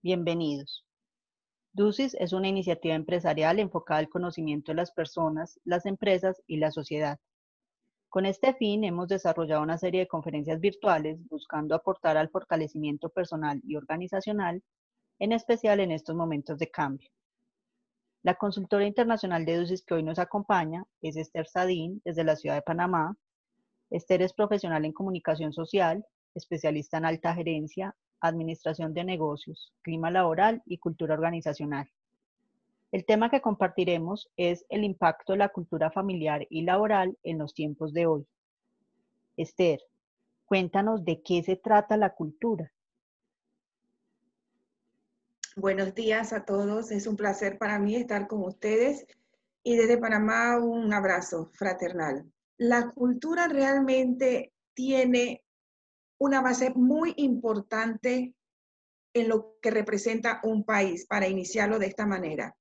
Bienvenidos. 0.00 0.86
DUCIS 1.72 2.14
es 2.20 2.32
una 2.32 2.46
iniciativa 2.46 2.94
empresarial 2.94 3.58
enfocada 3.58 3.98
al 3.98 4.08
conocimiento 4.08 4.70
de 4.70 4.76
las 4.76 4.92
personas, 4.92 5.58
las 5.64 5.86
empresas 5.86 6.40
y 6.46 6.58
la 6.58 6.70
sociedad. 6.70 7.18
Con 8.08 8.24
este 8.24 8.54
fin, 8.54 8.84
hemos 8.84 9.08
desarrollado 9.08 9.60
una 9.60 9.76
serie 9.76 10.02
de 10.02 10.06
conferencias 10.06 10.60
virtuales 10.60 11.18
buscando 11.28 11.74
aportar 11.74 12.16
al 12.16 12.30
fortalecimiento 12.30 13.08
personal 13.08 13.60
y 13.64 13.74
organizacional, 13.74 14.62
en 15.18 15.32
especial 15.32 15.80
en 15.80 15.90
estos 15.90 16.14
momentos 16.14 16.60
de 16.60 16.70
cambio. 16.70 17.10
La 18.22 18.36
consultora 18.36 18.86
internacional 18.86 19.44
de 19.44 19.56
DUCIS 19.56 19.82
que 19.82 19.94
hoy 19.94 20.04
nos 20.04 20.20
acompaña 20.20 20.84
es 21.02 21.16
Esther 21.16 21.48
Sadín, 21.48 22.00
desde 22.04 22.22
la 22.22 22.36
ciudad 22.36 22.54
de 22.54 22.62
Panamá. 22.62 23.16
Esther 23.90 24.22
es 24.22 24.32
profesional 24.32 24.84
en 24.84 24.92
comunicación 24.92 25.52
social, 25.52 26.06
especialista 26.36 26.98
en 26.98 27.04
alta 27.04 27.34
gerencia, 27.34 27.96
administración 28.20 28.94
de 28.94 29.04
negocios, 29.04 29.72
clima 29.82 30.10
laboral 30.10 30.62
y 30.66 30.78
cultura 30.78 31.14
organizacional. 31.14 31.90
El 32.90 33.04
tema 33.04 33.30
que 33.30 33.42
compartiremos 33.42 34.30
es 34.36 34.64
el 34.70 34.84
impacto 34.84 35.32
de 35.32 35.38
la 35.38 35.50
cultura 35.50 35.90
familiar 35.90 36.46
y 36.48 36.62
laboral 36.62 37.18
en 37.22 37.38
los 37.38 37.52
tiempos 37.52 37.92
de 37.92 38.06
hoy. 38.06 38.26
Esther, 39.36 39.80
cuéntanos 40.46 41.04
de 41.04 41.22
qué 41.22 41.42
se 41.42 41.56
trata 41.56 41.96
la 41.96 42.14
cultura. 42.14 42.72
Buenos 45.54 45.94
días 45.94 46.32
a 46.32 46.44
todos, 46.44 46.90
es 46.90 47.06
un 47.06 47.16
placer 47.16 47.58
para 47.58 47.78
mí 47.78 47.96
estar 47.96 48.26
con 48.26 48.44
ustedes 48.44 49.06
y 49.62 49.76
desde 49.76 49.98
Panamá 49.98 50.56
un 50.58 50.92
abrazo 50.92 51.50
fraternal. 51.52 52.24
La 52.56 52.90
cultura 52.92 53.48
realmente 53.48 54.52
tiene 54.72 55.42
una 56.18 56.40
base 56.40 56.70
muy 56.74 57.14
importante 57.16 58.34
en 59.14 59.28
lo 59.28 59.58
que 59.60 59.70
representa 59.70 60.40
un 60.42 60.64
país, 60.64 61.06
para 61.06 61.28
iniciarlo 61.28 61.78
de 61.78 61.86
esta 61.86 62.06
manera. 62.06 62.56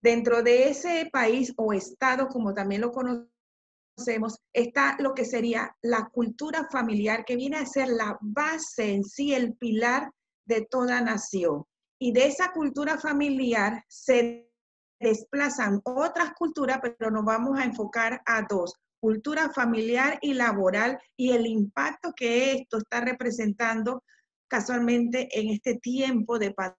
Dentro 0.00 0.42
de 0.42 0.68
ese 0.68 1.08
país 1.12 1.52
o 1.56 1.72
estado, 1.72 2.28
como 2.28 2.52
también 2.52 2.80
lo 2.80 2.90
conocemos, 2.90 4.38
está 4.52 4.96
lo 4.98 5.14
que 5.14 5.24
sería 5.24 5.76
la 5.80 6.08
cultura 6.12 6.68
familiar, 6.70 7.24
que 7.24 7.36
viene 7.36 7.58
a 7.58 7.66
ser 7.66 7.88
la 7.88 8.18
base 8.20 8.92
en 8.92 9.04
sí, 9.04 9.32
el 9.32 9.54
pilar 9.56 10.10
de 10.44 10.66
toda 10.68 11.00
nación. 11.00 11.64
Y 12.00 12.12
de 12.12 12.26
esa 12.26 12.50
cultura 12.52 12.98
familiar 12.98 13.84
se 13.88 14.50
desplazan 14.98 15.80
otras 15.84 16.32
culturas, 16.34 16.80
pero 16.82 17.10
nos 17.10 17.24
vamos 17.24 17.58
a 17.58 17.64
enfocar 17.64 18.22
a 18.26 18.42
dos 18.42 18.74
cultura 19.02 19.50
familiar 19.50 20.16
y 20.22 20.32
laboral 20.32 20.96
y 21.16 21.32
el 21.32 21.44
impacto 21.48 22.12
que 22.14 22.52
esto 22.52 22.78
está 22.78 23.00
representando 23.00 24.04
casualmente 24.46 25.28
en 25.32 25.48
este 25.48 25.74
tiempo 25.74 26.38
de 26.38 26.52
pandemia. 26.52 26.78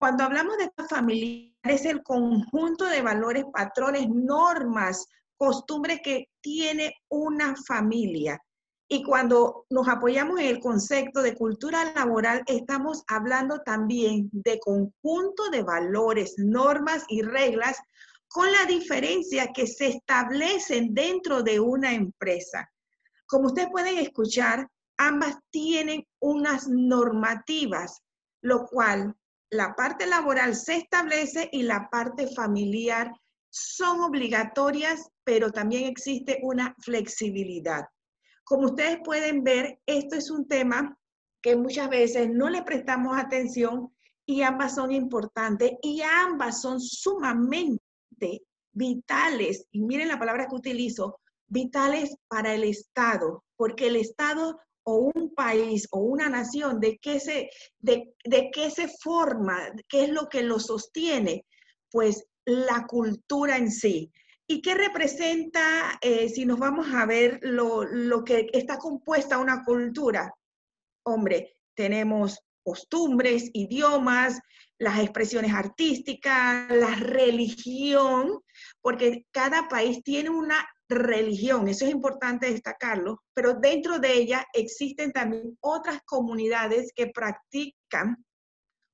Cuando 0.00 0.24
hablamos 0.24 0.56
de 0.56 0.64
esta 0.64 0.88
familia, 0.88 1.52
es 1.62 1.84
el 1.84 2.02
conjunto 2.02 2.86
de 2.86 3.02
valores, 3.02 3.44
patrones, 3.52 4.08
normas, 4.08 5.06
costumbres 5.36 6.00
que 6.02 6.30
tiene 6.40 6.94
una 7.10 7.54
familia. 7.54 8.40
Y 8.88 9.02
cuando 9.02 9.66
nos 9.68 9.86
apoyamos 9.88 10.40
en 10.40 10.46
el 10.46 10.60
concepto 10.60 11.20
de 11.20 11.34
cultura 11.34 11.92
laboral, 11.92 12.42
estamos 12.46 13.04
hablando 13.08 13.60
también 13.60 14.30
de 14.32 14.58
conjunto 14.58 15.50
de 15.50 15.62
valores, 15.62 16.36
normas 16.38 17.04
y 17.08 17.20
reglas 17.20 17.78
con 18.34 18.50
la 18.50 18.64
diferencia 18.66 19.52
que 19.52 19.64
se 19.64 19.86
establecen 19.86 20.92
dentro 20.92 21.44
de 21.44 21.60
una 21.60 21.94
empresa. 21.94 22.68
Como 23.26 23.46
ustedes 23.46 23.68
pueden 23.70 23.96
escuchar, 23.98 24.68
ambas 24.98 25.36
tienen 25.50 26.04
unas 26.18 26.66
normativas, 26.66 28.02
lo 28.42 28.66
cual 28.66 29.14
la 29.50 29.76
parte 29.76 30.06
laboral 30.06 30.56
se 30.56 30.78
establece 30.78 31.48
y 31.52 31.62
la 31.62 31.88
parte 31.88 32.26
familiar 32.26 33.12
son 33.50 34.00
obligatorias, 34.00 35.08
pero 35.22 35.52
también 35.52 35.84
existe 35.84 36.40
una 36.42 36.74
flexibilidad. 36.80 37.84
Como 38.42 38.66
ustedes 38.66 38.98
pueden 39.04 39.44
ver, 39.44 39.78
esto 39.86 40.16
es 40.16 40.28
un 40.32 40.48
tema 40.48 40.98
que 41.40 41.54
muchas 41.54 41.88
veces 41.88 42.28
no 42.28 42.50
le 42.50 42.64
prestamos 42.64 43.16
atención 43.16 43.94
y 44.26 44.42
ambas 44.42 44.74
son 44.74 44.90
importantes 44.90 45.70
y 45.82 46.02
ambas 46.02 46.60
son 46.60 46.80
sumamente 46.80 47.83
vitales, 48.72 49.66
y 49.70 49.80
miren 49.82 50.08
la 50.08 50.18
palabra 50.18 50.46
que 50.46 50.56
utilizo, 50.56 51.20
vitales 51.46 52.16
para 52.28 52.54
el 52.54 52.64
Estado, 52.64 53.44
porque 53.56 53.86
el 53.86 53.96
Estado 53.96 54.58
o 54.84 55.10
un 55.14 55.34
país 55.34 55.88
o 55.90 56.00
una 56.00 56.28
nación, 56.28 56.80
¿de 56.80 56.98
qué 56.98 57.18
se, 57.18 57.50
de, 57.78 58.14
qué 58.52 58.70
se 58.70 58.88
forma? 58.88 59.58
¿Qué 59.88 60.04
es 60.04 60.10
lo 60.10 60.28
que 60.28 60.42
lo 60.42 60.60
sostiene? 60.60 61.46
Pues 61.90 62.26
la 62.44 62.86
cultura 62.86 63.56
en 63.56 63.70
sí. 63.70 64.12
¿Y 64.46 64.60
qué 64.60 64.74
representa, 64.74 65.98
eh, 66.02 66.28
si 66.28 66.44
nos 66.44 66.58
vamos 66.58 66.88
a 66.92 67.06
ver 67.06 67.38
lo, 67.42 67.84
lo 67.84 68.24
que 68.24 68.48
está 68.52 68.76
compuesta 68.76 69.38
una 69.38 69.64
cultura? 69.64 70.34
Hombre, 71.06 71.56
tenemos 71.74 72.38
costumbres, 72.62 73.50
idiomas, 73.54 74.38
las 74.78 75.00
expresiones 75.00 75.52
artísticas, 75.52 76.70
la 76.70 76.94
religión, 76.96 78.40
porque 78.80 79.26
cada 79.30 79.68
país 79.68 80.02
tiene 80.02 80.30
una 80.30 80.66
religión, 80.88 81.68
eso 81.68 81.84
es 81.86 81.92
importante 81.92 82.50
destacarlo, 82.50 83.22
pero 83.32 83.54
dentro 83.54 83.98
de 83.98 84.14
ella 84.14 84.46
existen 84.52 85.12
también 85.12 85.56
otras 85.60 86.00
comunidades 86.04 86.92
que 86.94 87.06
practican 87.08 88.24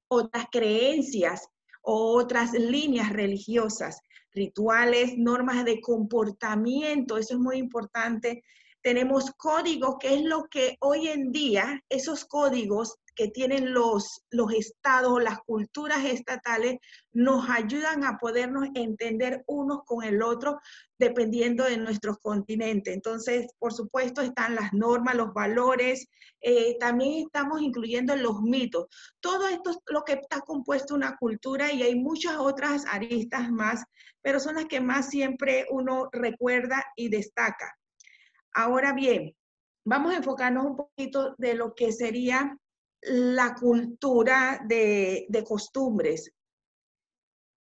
otras 0.09 0.47
creencias, 0.51 1.49
otras 1.83 2.53
líneas 2.53 3.11
religiosas, 3.11 4.01
rituales, 4.33 5.17
normas 5.17 5.65
de 5.65 5.81
comportamiento, 5.81 7.17
eso 7.17 7.35
es 7.35 7.41
muy 7.41 7.59
importante. 7.59 8.43
Tenemos 8.83 9.31
códigos, 9.37 9.97
que 10.01 10.15
es 10.15 10.23
lo 10.23 10.45
que 10.51 10.77
hoy 10.81 11.09
en 11.09 11.33
día, 11.33 11.83
esos 11.89 12.25
códigos 12.25 12.97
que 13.21 13.29
tienen 13.29 13.75
los, 13.75 14.25
los 14.31 14.51
estados, 14.55 15.23
las 15.23 15.41
culturas 15.41 16.07
estatales, 16.07 16.79
nos 17.13 17.51
ayudan 17.51 18.03
a 18.03 18.17
podernos 18.17 18.69
entender 18.75 19.45
unos 19.47 19.81
con 19.85 20.03
el 20.05 20.23
otro 20.23 20.59
dependiendo 20.99 21.65
de 21.65 21.77
nuestros 21.77 22.17
continentes. 22.21 22.95
Entonces, 22.95 23.49
por 23.59 23.75
supuesto, 23.75 24.23
están 24.23 24.55
las 24.55 24.73
normas, 24.73 25.17
los 25.17 25.35
valores, 25.35 26.09
eh, 26.41 26.79
también 26.79 27.27
estamos 27.27 27.61
incluyendo 27.61 28.17
los 28.17 28.41
mitos. 28.41 28.87
Todo 29.21 29.49
esto 29.49 29.69
es 29.69 29.77
lo 29.89 30.03
que 30.03 30.15
está 30.15 30.41
compuesto 30.41 30.95
una 30.95 31.19
cultura 31.19 31.71
y 31.71 31.83
hay 31.83 31.97
muchas 31.97 32.39
otras 32.39 32.87
aristas 32.91 33.51
más, 33.51 33.85
pero 34.23 34.41
son 34.41 34.55
las 34.55 34.65
que 34.65 34.81
más 34.81 35.11
siempre 35.11 35.67
uno 35.69 36.09
recuerda 36.11 36.83
y 36.97 37.11
destaca. 37.11 37.77
Ahora 38.55 38.95
bien, 38.95 39.37
vamos 39.85 40.15
a 40.15 40.17
enfocarnos 40.17 40.65
un 40.65 40.77
poquito 40.79 41.35
de 41.37 41.53
lo 41.53 41.75
que 41.75 41.93
sería 41.93 42.57
la 43.03 43.55
cultura 43.55 44.61
de, 44.67 45.27
costumbres. 45.47 46.33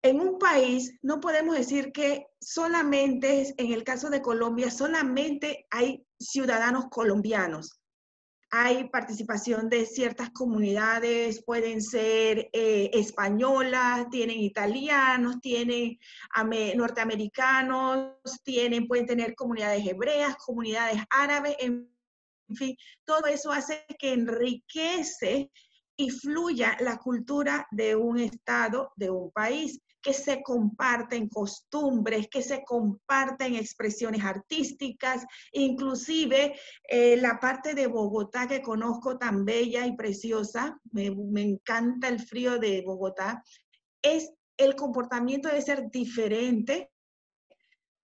En 0.02 0.20
un 0.20 0.38
país 0.38 0.98
no 1.02 1.20
podemos 1.20 1.56
decir 1.56 1.90
que 1.90 2.26
solamente, 2.40 3.54
en 3.56 3.72
el 3.72 3.84
caso 3.84 4.10
de 4.10 4.20
Colombia, 4.20 4.70
solamente 4.70 5.66
hay 5.70 6.06
ciudadanos 6.18 6.86
colombianos. 6.90 7.80
Hay 8.50 8.88
participación 8.90 9.68
de 9.68 9.84
ciertas 9.84 10.30
comunidades, 10.30 11.42
pueden 11.44 11.82
ser 11.82 12.50
eh, 12.52 12.90
españolas, 12.92 14.08
tienen 14.10 14.38
italianos, 14.38 15.40
tienen 15.40 15.98
norteamericanos, 16.76 18.12
tienen, 18.44 18.86
pueden 18.86 19.06
tener 19.06 19.34
comunidades 19.34 19.84
hebreas, 19.84 20.36
comunidades 20.36 21.02
árabes, 21.10 21.56
en 22.48 22.56
fin, 22.56 22.76
todo 23.04 23.26
eso 23.26 23.52
hace 23.52 23.84
que 23.98 24.12
enriquece 24.12 25.50
y 25.96 26.10
fluya 26.10 26.76
la 26.80 26.98
cultura 26.98 27.66
de 27.70 27.94
un 27.94 28.18
estado, 28.18 28.92
de 28.96 29.10
un 29.10 29.30
país, 29.30 29.80
que 30.04 30.12
se 30.12 30.42
comparten 30.42 31.30
costumbres, 31.30 32.28
que 32.28 32.42
se 32.42 32.62
comparten 32.62 33.54
expresiones 33.54 34.22
artísticas, 34.22 35.24
inclusive 35.52 36.60
eh, 36.86 37.16
la 37.16 37.40
parte 37.40 37.74
de 37.74 37.86
Bogotá 37.86 38.46
que 38.46 38.60
conozco 38.60 39.16
tan 39.16 39.46
bella 39.46 39.86
y 39.86 39.96
preciosa, 39.96 40.78
me, 40.92 41.06
encanta 41.40 42.08
el 42.08 42.20
frío 42.20 42.58
de 42.58 42.82
Bogotá, 42.84 43.42
es 44.02 44.30
el 44.58 44.76
comportamiento 44.76 45.48
debe 45.48 45.62
ser 45.62 45.90
diferente 45.90 46.90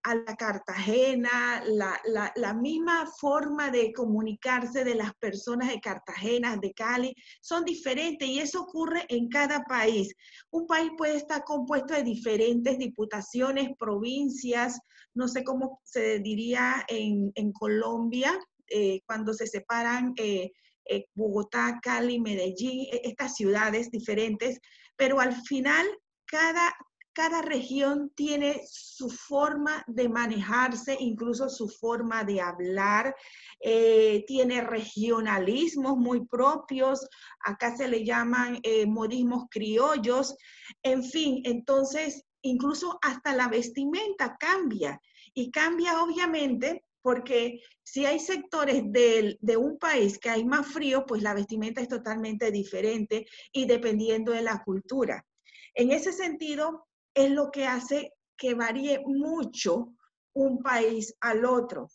a 0.03 0.15
la 0.15 0.35
Cartagena, 0.35 1.63
la, 1.65 2.53
misma 2.53 3.05
forma 3.19 3.69
de 3.69 3.93
comunicarse 3.93 4.83
de 4.83 4.95
las 4.95 5.13
personas 5.15 5.69
de 5.69 5.79
Cartagena, 5.79 6.57
de 6.57 6.73
Cali, 6.73 7.15
son 7.41 7.63
diferentes 7.63 8.27
y 8.27 8.39
eso 8.39 8.61
ocurre 8.61 9.05
en 9.09 9.29
cada 9.29 9.63
país. 9.63 10.13
Un 10.49 10.65
país 10.65 10.91
puede 10.97 11.17
estar 11.17 11.43
compuesto 11.43 11.93
de 11.93 12.03
diferentes 12.03 12.77
diputaciones, 12.77 13.69
provincias, 13.77 14.79
no 15.13 15.27
sé 15.27 15.43
cómo 15.43 15.79
se 15.83 16.19
diría 16.19 16.85
en, 16.87 17.31
Colombia, 17.53 18.39
eh, 18.67 19.01
cuando 19.05 19.33
se 19.33 19.45
separan 19.45 20.13
eh, 20.17 20.51
eh, 20.89 21.05
Bogotá, 21.13 21.79
Cali, 21.81 22.19
Medellín, 22.19 22.87
e, 22.91 23.01
estas 23.03 23.35
ciudades 23.35 23.91
diferentes, 23.91 24.59
pero 24.95 25.19
al 25.19 25.33
final 25.43 25.85
cada, 26.25 26.73
cada 27.13 27.41
región 27.41 28.11
tiene 28.15 28.61
su 28.69 29.09
forma 29.09 29.83
de 29.87 30.07
manejarse, 30.07 30.95
incluso 30.99 31.49
su 31.49 31.67
forma 31.67 32.23
de 32.23 32.41
hablar, 32.41 33.15
eh, 33.59 34.23
tiene 34.27 34.61
regionalismos 34.61 35.97
muy 35.97 36.25
propios, 36.25 37.07
acá 37.43 37.75
se 37.75 37.87
le 37.87 38.05
llaman 38.05 38.59
eh, 38.63 38.85
modismos 38.85 39.45
criollos, 39.49 40.35
en 40.83 41.03
fin, 41.03 41.41
entonces 41.43 42.23
incluso 42.43 42.97
hasta 43.01 43.35
la 43.35 43.47
vestimenta 43.47 44.37
cambia 44.39 44.99
y 45.33 45.51
cambia 45.51 46.01
obviamente 46.03 46.83
porque 47.03 47.61
si 47.83 48.05
hay 48.05 48.19
sectores 48.19 48.83
de, 48.91 49.37
de, 49.41 49.57
un 49.57 49.79
país 49.79 50.19
que 50.19 50.29
hay 50.29 50.45
más 50.45 50.67
frío, 50.67 51.03
pues 51.05 51.23
la 51.23 51.33
vestimenta 51.33 51.81
es 51.81 51.87
totalmente 51.87 52.51
diferente 52.51 53.25
y 53.51 53.65
dependiendo 53.65 54.31
de 54.31 54.43
la 54.43 54.63
cultura. 54.63 55.25
En 55.73 55.91
ese 55.91 56.13
sentido, 56.13 56.87
es 57.13 57.31
lo 57.31 57.51
que 57.51 57.65
hace 57.65 58.13
que 58.37 58.53
varíe 58.53 59.01
mucho 59.05 59.93
un 60.33 60.61
país 60.61 61.15
al 61.19 61.45
otro. 61.45 61.89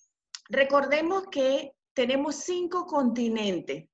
Recordemos 0.49 1.25
que 1.31 1.73
tenemos 1.95 2.37
cinco 2.37 2.87
continentes 2.87 3.89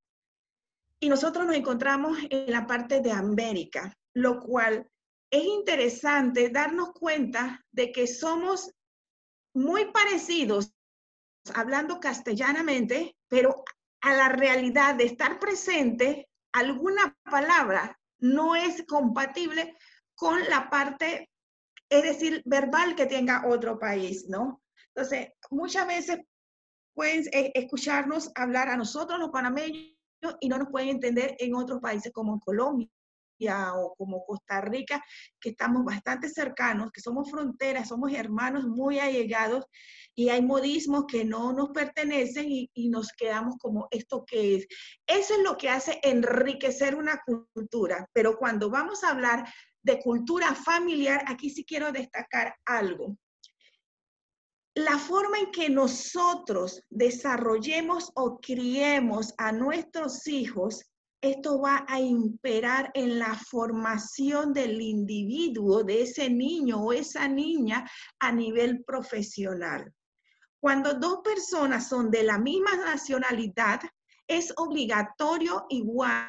y 1.01 1.09
nosotros 1.09 1.47
nos 1.47 1.57
encontramos 1.57 2.19
en 2.31 2.51
la 2.51 2.67
parte 2.67 3.01
de 3.01 3.13
América, 3.13 3.97
lo 4.15 4.39
cual 4.41 4.89
es 5.31 5.45
interesante 5.45 6.51
darnos 6.51 6.93
cuenta 6.93 7.65
de 7.73 7.91
que 7.91 8.07
somos 8.07 8.71
muy 9.55 9.91
parecidos, 9.91 10.75
hablando 11.55 12.01
castellanamente, 12.01 13.17
pero 13.29 13.65
a 14.03 14.15
la 14.15 14.29
realidad 14.29 14.95
de 14.95 15.05
estar 15.05 15.39
presente, 15.39 16.29
alguna 16.53 17.17
palabra 17.25 17.99
no 18.19 18.55
es 18.55 18.85
compatible 18.87 19.77
con 20.23 20.39
la 20.49 20.71
parte, 20.71 21.29
es 21.89 22.03
decir, 22.05 22.43
verbal 22.45 22.95
que 22.95 23.07
tenga 23.07 23.45
otro 23.49 23.77
país, 23.77 24.29
¿no? 24.29 24.63
Entonces, 24.95 25.31
muchas 25.51 25.85
veces 25.85 26.21
pueden 26.95 27.25
eh, 27.33 27.51
escucharnos 27.57 28.31
hablar 28.37 28.69
a 28.69 28.77
nosotros 28.77 29.19
los 29.19 29.31
panameños 29.31 29.97
y 30.39 30.49
no 30.49 30.59
nos 30.59 30.69
pueden 30.69 30.91
entender 30.91 31.35
en 31.41 31.57
otros 31.57 31.81
países 31.81 32.13
como 32.13 32.35
en 32.35 32.39
Colombia 32.39 32.89
o 33.49 33.95
como 33.97 34.25
Costa 34.25 34.61
Rica, 34.61 35.03
que 35.41 35.51
estamos 35.51 35.85
bastante 35.85 36.29
cercanos, 36.29 36.91
que 36.93 37.01
somos 37.01 37.31
fronteras, 37.31 37.89
somos 37.89 38.13
hermanos 38.13 38.65
muy 38.67 38.99
allegados 38.99 39.65
y 40.15 40.29
hay 40.29 40.43
modismos 40.43 41.05
que 41.07 41.25
no 41.25 41.53
nos 41.53 41.71
pertenecen 41.71 42.47
y, 42.51 42.89
nos 42.89 43.13
quedamos 43.13 43.57
como 43.59 43.89
esto 43.91 44.25
que 44.27 44.57
es. 44.57 44.67
Eso 45.07 45.35
es 45.35 45.41
lo 45.43 45.57
que 45.57 45.71
hace 45.71 45.99
enriquecer 46.03 46.95
una 46.95 47.23
cultura, 47.25 48.07
pero 48.13 48.37
cuando 48.37 48.69
vamos 48.69 49.03
a 49.03 49.11
hablar 49.11 49.49
de 49.83 49.99
cultura 50.01 50.55
familiar, 50.55 51.25
aquí 51.27 51.49
sí 51.51 51.65
quiero 51.65 51.91
destacar 51.91 52.55
algo. 52.67 53.17
La 54.75 54.99
forma 54.99 55.39
en 55.39 55.51
que 55.51 55.69
nosotros 55.69 56.83
desarrollemos 56.89 58.11
o 58.15 58.39
criemos 58.41 59.35
a 59.37 59.53
nuestros 59.53 60.27
hijos, 60.27 60.83
esto 61.23 61.61
va 61.61 61.87
a 61.89 62.01
imperar 62.01 62.91
en 62.95 63.19
la 63.19 63.35
formación 63.35 64.53
del 64.53 64.81
individuo, 64.81 65.85
de 65.85 66.03
ese 66.03 66.29
niño 66.29 66.83
o 66.83 66.93
esa 66.93 67.29
niña 67.29 67.89
a 68.19 68.33
nivel 68.33 68.83
profesional. 68.85 69.95
Cuando 70.61 70.95
dos 70.95 71.21
personas 71.23 71.89
son 71.89 72.11
de 72.11 72.25
la 72.25 72.39
misma 72.39 72.77
nacionalidad, 72.77 73.81
es 74.27 74.53
obligatorio 74.57 75.67
igual 75.71 76.27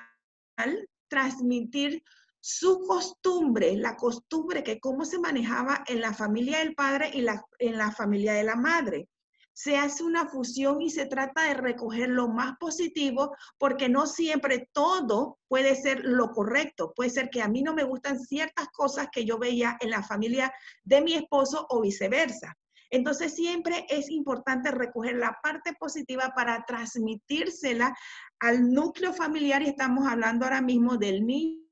transmitir 1.07 2.03
su 2.39 2.81
costumbre, 2.81 3.75
la 3.75 3.95
costumbre 3.95 4.63
que 4.63 4.79
cómo 4.79 5.05
se 5.05 5.17
manejaba 5.17 5.83
en 5.87 6.01
la 6.01 6.13
familia 6.13 6.59
del 6.59 6.75
padre 6.75 7.09
y 7.13 7.21
la, 7.21 7.43
en 7.57 7.77
la 7.77 7.91
familia 7.91 8.33
de 8.33 8.43
la 8.43 8.55
madre. 8.55 9.07
Se 9.53 9.77
hace 9.77 10.03
una 10.03 10.27
fusión 10.27 10.81
y 10.81 10.89
se 10.89 11.05
trata 11.05 11.43
de 11.43 11.53
recoger 11.53 12.09
lo 12.09 12.27
más 12.27 12.57
positivo 12.59 13.35
porque 13.57 13.87
no 13.87 14.07
siempre 14.07 14.69
todo 14.71 15.39
puede 15.47 15.75
ser 15.75 16.01
lo 16.03 16.31
correcto. 16.31 16.91
Puede 16.95 17.11
ser 17.11 17.29
que 17.29 17.41
a 17.41 17.47
mí 17.47 17.61
no 17.61 17.73
me 17.73 17.83
gustan 17.83 18.19
ciertas 18.19 18.67
cosas 18.69 19.07
que 19.11 19.25
yo 19.25 19.37
veía 19.37 19.77
en 19.79 19.91
la 19.91 20.03
familia 20.03 20.51
de 20.83 21.01
mi 21.01 21.13
esposo 21.13 21.67
o 21.69 21.81
viceversa. 21.81 22.57
Entonces 22.93 23.33
siempre 23.33 23.87
es 23.89 24.11
importante 24.11 24.69
recoger 24.69 25.15
la 25.15 25.39
parte 25.41 25.73
positiva 25.73 26.31
para 26.35 26.63
transmitírsela 26.65 27.95
al 28.39 28.71
núcleo 28.71 29.13
familiar 29.13 29.63
y 29.63 29.69
estamos 29.69 30.07
hablando 30.07 30.45
ahora 30.45 30.61
mismo 30.61 30.97
del 30.97 31.25
niño 31.25 31.63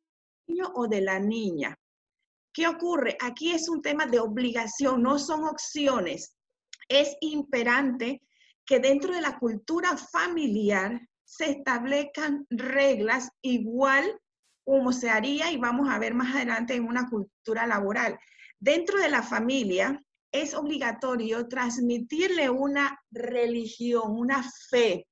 o 0.74 0.88
de 0.88 1.01
la 1.01 1.19
niña. 1.19 1.78
¿Qué 2.54 2.68
ocurre? 2.68 3.18
Aquí 3.22 3.51
es 3.51 3.69
un 3.69 3.81
tema 3.81 4.07
de 4.07 4.19
obligación, 4.19 5.04
no 5.04 5.19
son 5.19 5.45
opciones. 5.45 6.36
Es 6.92 7.16
imperante 7.22 8.22
que 8.66 8.80
dentro 8.80 9.14
de 9.14 9.22
la 9.22 9.40
cultura 9.40 9.96
familiar 9.96 11.00
se 11.24 11.52
establezcan 11.52 12.46
reglas 12.50 13.30
igual 13.42 14.20
como 14.66 14.92
se 14.92 15.10
haría 15.10 15.50
y 15.54 15.58
vamos 15.58 15.90
a 15.90 15.98
ver 16.00 16.14
más 16.14 16.36
adelante 16.36 16.76
en 16.76 16.84
una 16.84 17.10
cultura 17.10 17.66
laboral. 17.66 18.20
Dentro 18.60 19.00
de 19.00 19.08
la 19.08 19.24
familia 19.24 20.04
es 20.34 20.54
obligatorio 20.54 21.48
transmitirle 21.48 22.50
una 22.50 23.00
religión, 23.10 24.12
una 24.12 24.44
fe, 24.70 25.08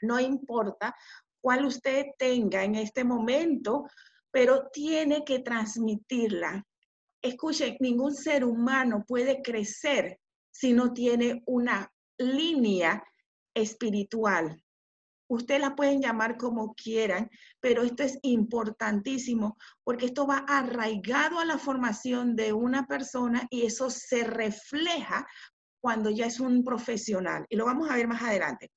no 0.00 0.18
importa 0.18 0.96
cuál 1.42 1.66
usted 1.66 2.06
tenga 2.16 2.64
en 2.64 2.76
este 2.76 3.04
momento, 3.04 3.86
pero 4.30 4.70
tiene 4.72 5.26
que 5.26 5.40
transmitirla. 5.40 6.64
Escuchen, 7.20 7.76
ningún 7.80 8.14
ser 8.14 8.46
humano 8.46 9.04
puede 9.06 9.42
crecer 9.42 10.18
si 10.62 10.72
no 10.72 10.92
tiene 10.92 11.42
una 11.46 11.92
línea 12.18 13.02
espiritual. 13.52 14.62
Ustedes 15.28 15.60
la 15.60 15.74
pueden 15.74 16.00
llamar 16.00 16.36
como 16.36 16.72
quieran, 16.74 17.28
pero 17.58 17.82
esto 17.82 18.04
es 18.04 18.16
importantísimo 18.22 19.58
porque 19.82 20.06
esto 20.06 20.24
va 20.24 20.44
arraigado 20.46 21.40
a 21.40 21.44
la 21.44 21.58
formación 21.58 22.36
de 22.36 22.52
una 22.52 22.86
persona 22.86 23.44
y 23.50 23.66
eso 23.66 23.90
se 23.90 24.22
refleja 24.22 25.26
cuando 25.80 26.10
ya 26.10 26.26
es 26.26 26.38
un 26.38 26.62
profesional. 26.62 27.44
Y 27.48 27.56
lo 27.56 27.64
vamos 27.64 27.90
a 27.90 27.96
ver 27.96 28.06
más 28.06 28.22
adelante. 28.22 28.70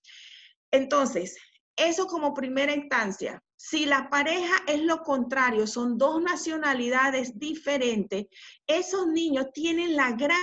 Entonces, 0.72 1.38
eso 1.76 2.08
como 2.08 2.34
primera 2.34 2.74
instancia. 2.74 3.40
Si 3.56 3.86
la 3.86 4.10
pareja 4.10 4.56
es 4.66 4.82
lo 4.82 5.04
contrario, 5.04 5.68
son 5.68 6.00
dos 6.00 6.20
nacionalidades 6.20 7.38
diferentes, 7.38 8.26
esos 8.66 9.06
niños 9.06 9.52
tienen 9.54 9.96
la 9.96 10.14
gran 10.14 10.40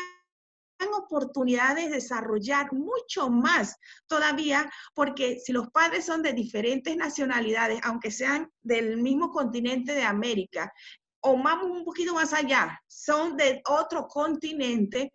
oportunidad 0.89 1.77
de 1.77 1.89
desarrollar 1.89 2.73
mucho 2.73 3.31
más 3.31 3.77
todavía, 4.07 4.71
porque 4.95 5.39
si 5.39 5.53
los 5.53 5.71
padres 5.71 6.07
son 6.07 6.23
de 6.23 6.33
diferentes 6.33 6.97
nacionalidades, 6.97 7.81
aunque 7.85 8.11
sean 8.11 8.51
del 8.63 8.97
mismo 8.99 9.31
continente 9.31 9.95
de 9.95 10.05
América, 10.05 10.73
o 11.21 11.41
vamos 11.41 11.71
un 11.71 11.85
poquito 11.85 12.15
más 12.15 12.33
allá, 12.33 12.81
son 12.87 13.37
de 13.37 13.63
otro 13.67 14.07
continente, 14.09 15.13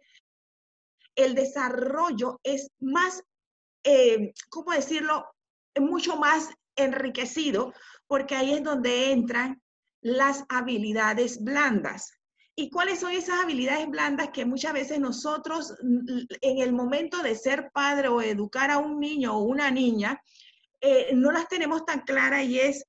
el 1.16 1.36
desarrollo 1.36 2.40
es 2.44 2.70
más, 2.80 3.24
eh, 3.84 4.34
¿cómo 4.50 4.72
decirlo? 4.72 5.26
Mucho 5.80 6.16
más 6.16 6.50
enriquecido 6.76 7.74
porque 8.08 8.36
ahí 8.36 8.54
es 8.54 8.64
donde 8.64 9.12
entran 9.12 9.62
las 10.02 10.46
habilidades 10.48 11.44
blandas. 11.44 12.17
¿Y 12.60 12.72
cuáles 12.72 13.00
son 13.00 13.12
esas 13.12 13.40
habilidades 13.40 13.88
blandas 13.88 14.32
que 14.32 14.44
muchas 14.44 14.74
veces 14.74 15.00
nosotros 15.00 15.76
en 16.42 16.58
el 16.58 16.74
momento 16.74 17.22
de 17.22 17.36
ser 17.36 17.70
padre 17.72 18.08
o 18.08 18.20
educar 18.20 18.72
a 18.72 18.80
un 18.80 19.00
niño 19.00 19.38
o 19.38 19.44
una 19.44 19.70
niña, 19.70 20.20
eh, 20.82 21.12
no 21.14 21.32
las 21.32 21.48
tenemos 21.48 21.86
tan 21.86 22.00
claras 22.02 22.46
y 22.46 22.60
es 22.60 22.84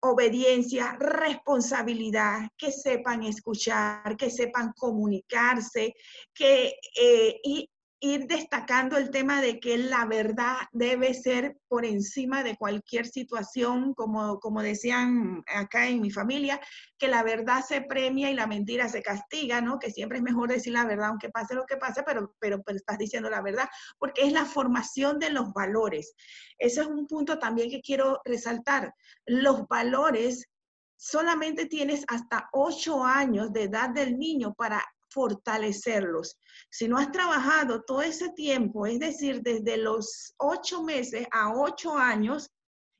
obediencia, 0.00 0.96
responsabilidad, 0.98 2.48
que 2.56 2.72
sepan 2.72 3.24
escuchar, 3.24 4.16
que 4.16 4.30
sepan 4.30 4.72
comunicarse, 4.72 5.94
que 6.32 6.74
eh, 6.98 7.40
y 7.44 7.68
ir 8.04 8.26
destacando 8.26 8.96
el 8.96 9.10
tema 9.10 9.40
de 9.40 9.60
que 9.60 9.78
la 9.78 10.04
verdad 10.06 10.56
debe 10.72 11.14
ser 11.14 11.56
por 11.68 11.84
encima 11.84 12.42
de 12.42 12.56
cualquier 12.56 13.06
situación, 13.06 13.94
como, 13.94 14.40
como 14.40 14.60
decían 14.60 15.44
acá 15.46 15.86
en 15.86 16.00
mi 16.00 16.10
familia, 16.10 16.60
que 16.98 17.06
la 17.06 17.22
verdad 17.22 17.64
se 17.64 17.80
premia 17.80 18.28
y 18.28 18.34
la 18.34 18.48
mentira 18.48 18.88
se 18.88 19.02
castiga, 19.02 19.60
¿no? 19.60 19.78
Que 19.78 19.92
siempre 19.92 20.18
es 20.18 20.24
mejor 20.24 20.48
decir 20.48 20.72
la 20.72 20.84
verdad, 20.84 21.10
aunque 21.10 21.28
pase 21.28 21.54
lo 21.54 21.64
que 21.64 21.76
pase, 21.76 22.02
pero, 22.02 22.34
pero, 22.40 22.60
pero 22.64 22.76
estás 22.76 22.98
diciendo 22.98 23.30
la 23.30 23.40
verdad, 23.40 23.68
porque 23.98 24.22
es 24.22 24.32
la 24.32 24.46
formación 24.46 25.20
de 25.20 25.30
los 25.30 25.52
valores. 25.52 26.16
Ese 26.58 26.80
es 26.80 26.88
un 26.88 27.06
punto 27.06 27.38
también 27.38 27.70
que 27.70 27.82
quiero 27.82 28.20
resaltar. 28.24 28.92
Los 29.26 29.68
valores 29.68 30.50
solamente 30.96 31.66
tienes 31.66 32.04
hasta 32.08 32.48
ocho 32.52 33.04
años 33.04 33.52
de 33.52 33.62
edad 33.64 33.90
del 33.90 34.18
niño 34.18 34.54
para 34.54 34.84
fortalecerlos. 35.12 36.38
Si 36.70 36.88
no 36.88 36.98
has 36.98 37.12
trabajado 37.12 37.82
todo 37.82 38.02
ese 38.02 38.30
tiempo, 38.30 38.86
es 38.86 38.98
decir, 38.98 39.42
desde 39.42 39.76
los 39.76 40.34
ocho 40.38 40.82
meses 40.82 41.26
a 41.30 41.52
ocho 41.54 41.96
años, 41.96 42.50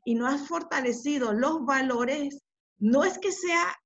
y 0.04 0.14
no 0.14 0.26
has 0.26 0.46
fortalecido 0.46 1.32
los 1.32 1.64
valores, 1.64 2.42
no 2.78 3.04
es 3.04 3.18
que 3.18 3.32
sea 3.32 3.76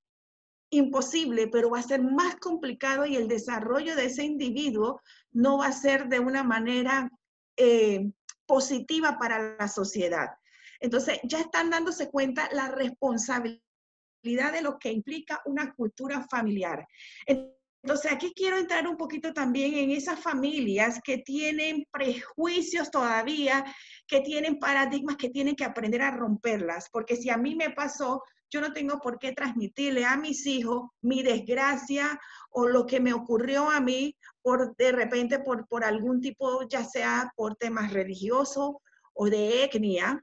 imposible, 0.70 1.48
pero 1.48 1.70
va 1.70 1.78
a 1.78 1.82
ser 1.82 2.02
más 2.02 2.36
complicado 2.36 3.06
y 3.06 3.16
el 3.16 3.28
desarrollo 3.28 3.94
de 3.94 4.06
ese 4.06 4.24
individuo 4.24 5.00
no 5.32 5.58
va 5.58 5.66
a 5.66 5.72
ser 5.72 6.08
de 6.08 6.18
una 6.18 6.42
manera 6.42 7.10
eh, 7.56 8.10
positiva 8.46 9.18
para 9.18 9.56
la 9.56 9.68
sociedad. 9.68 10.30
Entonces, 10.80 11.20
ya 11.24 11.40
están 11.40 11.70
dándose 11.70 12.10
cuenta 12.10 12.48
la 12.52 12.68
responsabilidad 12.68 13.62
de 14.52 14.62
lo 14.62 14.78
que 14.78 14.90
implica 14.90 15.40
una 15.44 15.72
cultura 15.74 16.26
familiar. 16.28 16.86
Entonces, 17.26 17.55
aquí 18.10 18.32
quiero 18.34 18.56
entrar 18.56 18.86
un 18.86 18.96
poquito 18.96 19.32
también 19.32 19.74
en 19.74 19.90
esas 19.90 20.20
familias 20.20 21.00
que 21.02 21.18
tienen 21.18 21.86
prejuicios 21.90 22.90
todavía, 22.90 23.64
que 24.06 24.20
tienen 24.20 24.58
paradigmas 24.58 25.16
que 25.16 25.30
tienen 25.30 25.56
que 25.56 25.64
aprender 25.64 26.02
a 26.02 26.10
romperlas, 26.10 26.88
porque 26.90 27.16
si 27.16 27.30
a 27.30 27.36
mí 27.36 27.54
me 27.54 27.70
pasó, 27.70 28.22
yo 28.50 28.60
no 28.60 28.72
tengo 28.72 29.00
por 29.00 29.18
qué 29.18 29.32
transmitirle 29.32 30.04
a 30.04 30.16
mis 30.16 30.46
hijos 30.46 30.90
mi 31.00 31.22
desgracia 31.22 32.18
o 32.50 32.68
lo 32.68 32.86
que 32.86 33.00
me 33.00 33.12
ocurrió 33.12 33.70
a 33.70 33.80
mí 33.80 34.16
por 34.40 34.76
de 34.76 34.92
repente 34.92 35.40
por, 35.40 35.66
por 35.66 35.84
algún 35.84 36.20
tipo, 36.20 36.66
ya 36.68 36.84
sea 36.84 37.32
por 37.36 37.56
temas 37.56 37.92
religiosos 37.92 38.76
o 39.14 39.30
de 39.30 39.64
etnia, 39.64 40.22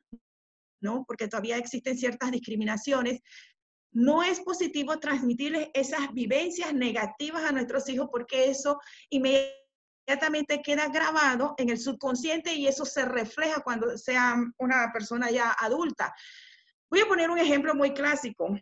¿no? 0.79 1.03
Porque 1.05 1.27
todavía 1.27 1.57
existen 1.57 1.97
ciertas 1.97 2.31
discriminaciones 2.31 3.21
no 3.93 4.23
es 4.23 4.39
positivo 4.41 4.99
transmitirles 4.99 5.69
esas 5.73 6.11
vivencias 6.13 6.73
negativas 6.73 7.43
a 7.43 7.51
nuestros 7.51 7.87
hijos 7.89 8.09
porque 8.11 8.49
eso 8.49 8.79
inmediatamente 9.09 10.61
queda 10.63 10.89
grabado 10.89 11.55
en 11.57 11.69
el 11.69 11.79
subconsciente 11.79 12.53
y 12.53 12.67
eso 12.67 12.85
se 12.85 13.05
refleja 13.05 13.61
cuando 13.61 13.97
sea 13.97 14.35
una 14.57 14.91
persona 14.91 15.31
ya 15.31 15.51
adulta. 15.51 16.13
Voy 16.89 17.01
a 17.01 17.07
poner 17.07 17.29
un 17.29 17.39
ejemplo 17.39 17.73
muy 17.75 17.93
clásico. 17.93 18.55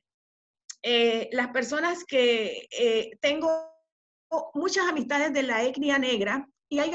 Eh, 0.84 1.30
las 1.32 1.50
personas 1.50 2.04
que 2.06 2.68
eh, 2.72 3.12
tengo 3.22 3.72
muchas 4.54 4.88
amistades 4.88 5.34
de 5.34 5.44
la 5.44 5.64
etnia 5.64 5.98
negra 5.98 6.48
y 6.70 6.80
hay 6.80 6.92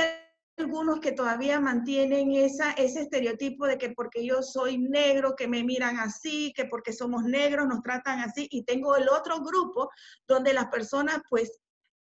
algunos 0.57 1.01
que 1.01 1.13
todavía 1.13 1.61
mantienen 1.61 2.33
ese 2.33 2.75
estereotipo 2.77 3.67
de 3.67 3.77
que 3.77 3.91
porque 3.91 4.25
yo 4.25 4.43
soy 4.43 4.79
negro, 4.79 5.37
que 5.37 5.49
me 5.49 5.63
miran 5.63 5.99
así, 5.99 6.53
que 6.57 6.65
porque 6.65 6.93
somos 6.93 7.25
negros 7.25 7.67
nos 7.67 7.83
tratan 7.83 8.21
así. 8.21 8.49
Y 8.51 8.65
tengo 8.65 8.97
el 8.97 9.09
otro 9.09 9.41
grupo 9.41 9.91
donde 10.27 10.55
las 10.55 10.67
personas 10.69 11.21
pues 11.29 11.59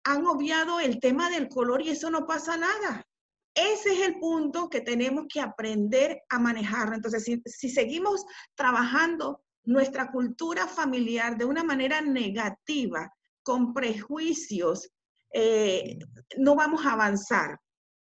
han 0.04 0.26
obviado 0.26 0.80
el 0.80 1.00
tema 1.00 1.30
del 1.30 1.48
color 1.48 1.82
y 1.82 1.90
eso 1.90 2.10
no 2.10 2.26
pasa 2.26 2.56
nada. 2.56 3.06
Ese 3.54 3.92
es 3.92 4.00
el 4.08 4.18
punto 4.18 4.68
que 4.68 4.80
tenemos 4.80 5.24
que 5.32 5.40
aprender 5.40 6.22
a 6.28 6.38
manejar. 6.38 6.92
Entonces, 6.94 7.24
si, 7.44 7.68
seguimos 7.70 8.24
trabajando 8.54 9.42
nuestra 9.64 10.10
cultura 10.10 10.66
familiar 10.66 11.36
de 11.36 11.44
una 11.44 11.62
manera 11.62 12.00
negativa, 12.00 13.10
con 13.42 13.74
prejuicios, 13.74 14.88
eh, 15.32 15.98
no 16.38 16.54
vamos 16.54 16.86
a 16.86 16.92
avanzar. 16.92 17.58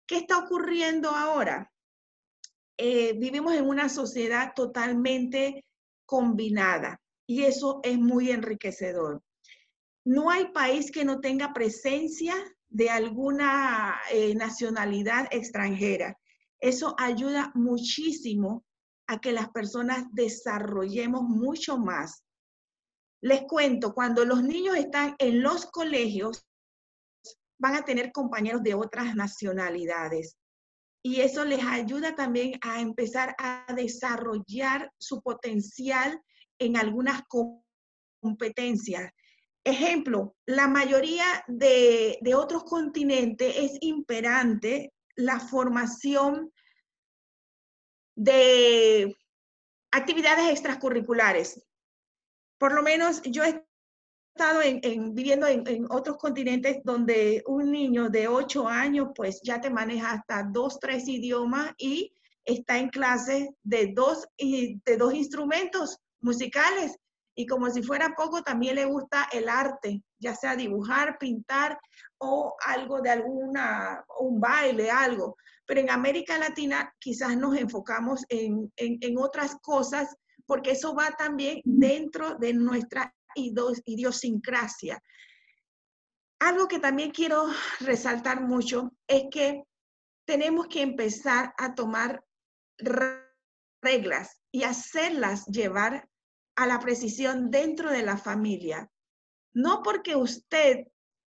¿Qué 0.06 0.18
está 0.18 0.38
ocurriendo 0.38 1.10
ahora? 1.10 1.70
Eh, 2.76 3.14
vivimos 3.14 3.54
en 3.54 3.66
una 3.66 3.88
sociedad 3.88 4.52
totalmente 4.54 5.64
combinada 6.06 7.00
y 7.26 7.44
eso 7.44 7.80
es 7.82 7.98
muy 7.98 8.30
enriquecedor. 8.30 9.22
No 10.04 10.30
hay 10.30 10.52
país 10.52 10.90
que 10.90 11.04
no 11.04 11.20
tenga 11.20 11.54
presencia 11.54 12.34
de 12.68 12.90
alguna 12.90 13.98
eh, 14.10 14.34
nacionalidad 14.34 15.28
extranjera. 15.30 16.18
Eso 16.60 16.94
ayuda 16.98 17.52
muchísimo 17.54 18.64
a 19.06 19.20
que 19.20 19.32
las 19.32 19.48
personas 19.50 20.04
desarrollemos 20.12 21.22
mucho 21.22 21.78
más. 21.78 22.24
Les 23.22 23.42
cuento, 23.42 23.94
cuando 23.94 24.24
los 24.24 24.42
niños 24.42 24.76
están 24.76 25.14
en 25.18 25.42
los 25.42 25.66
colegios, 25.66 26.44
van 27.58 27.76
a 27.76 27.84
tener 27.84 28.12
compañeros 28.12 28.62
de 28.62 28.74
otras 28.74 29.14
nacionalidades. 29.14 30.36
Y 31.02 31.20
eso 31.20 31.44
les 31.44 31.62
ayuda 31.64 32.14
también 32.14 32.58
a 32.62 32.80
empezar 32.80 33.34
a 33.38 33.66
desarrollar 33.74 34.90
su 34.98 35.20
potencial 35.20 36.20
en 36.58 36.76
algunas 36.76 37.22
competencias. 38.20 39.10
Ejemplo, 39.64 40.34
la 40.46 40.68
mayoría 40.68 41.24
de, 41.46 42.18
de 42.20 42.34
otros 42.34 42.64
continentes 42.64 43.54
es 43.56 43.78
imperante 43.80 44.92
la 45.16 45.40
formación 45.40 46.52
de 48.16 49.16
actividades 49.90 50.50
extracurriculares. 50.50 51.64
Por 52.58 52.72
lo 52.72 52.82
menos 52.82 53.22
yo 53.22 53.42
estado 54.34 54.62
en, 54.62 55.14
viviendo 55.14 55.46
en, 55.46 55.86
otros 55.90 56.16
continentes 56.16 56.78
donde 56.82 57.44
un 57.46 57.70
niño 57.70 58.08
de 58.08 58.26
8 58.26 58.66
años 58.66 59.08
pues 59.14 59.40
ya 59.44 59.60
te 59.60 59.70
maneja 59.70 60.10
hasta 60.10 60.42
dos, 60.42 60.80
tres 60.80 61.06
idiomas 61.06 61.72
y 61.78 62.12
está 62.44 62.78
en 62.78 62.88
clases 62.88 63.48
de 63.62 63.92
dos, 63.94 64.26
de 64.36 64.96
dos 64.98 65.14
instrumentos 65.14 66.00
musicales. 66.20 66.98
Y 67.36 67.46
como 67.46 67.70
si 67.70 67.82
fuera 67.82 68.14
poco, 68.16 68.42
también 68.42 68.74
le 68.74 68.84
gusta 68.84 69.28
el 69.32 69.48
arte, 69.48 70.02
ya 70.18 70.34
sea 70.34 70.56
dibujar, 70.56 71.16
pintar 71.18 71.78
o 72.18 72.56
algo 72.66 73.00
de 73.00 73.10
alguna, 73.10 74.04
un 74.18 74.40
baile, 74.40 74.90
algo. 74.90 75.36
Pero 75.64 75.80
en 75.80 75.90
América 75.90 76.38
Latina 76.38 76.92
quizás 76.98 77.36
nos 77.36 77.56
enfocamos 77.56 78.24
en, 78.28 78.72
en, 78.76 78.98
en 79.00 79.18
otras 79.18 79.56
cosas 79.62 80.16
porque 80.46 80.72
eso 80.72 80.94
va 80.94 81.10
también 81.16 81.60
dentro 81.64 82.34
de 82.34 82.52
nuestra 82.52 83.12
idiosincrasia. 83.34 85.02
Algo 86.40 86.68
que 86.68 86.78
también 86.78 87.10
quiero 87.10 87.46
resaltar 87.80 88.42
mucho 88.42 88.92
es 89.06 89.24
que 89.30 89.62
tenemos 90.26 90.66
que 90.68 90.82
empezar 90.82 91.54
a 91.58 91.74
tomar 91.74 92.24
reglas 93.82 94.40
y 94.50 94.64
hacerlas 94.64 95.46
llevar 95.46 96.08
a 96.56 96.66
la 96.66 96.80
precisión 96.80 97.50
dentro 97.50 97.90
de 97.90 98.02
la 98.02 98.16
familia. 98.16 98.90
No 99.54 99.82
porque 99.82 100.16
usted 100.16 100.86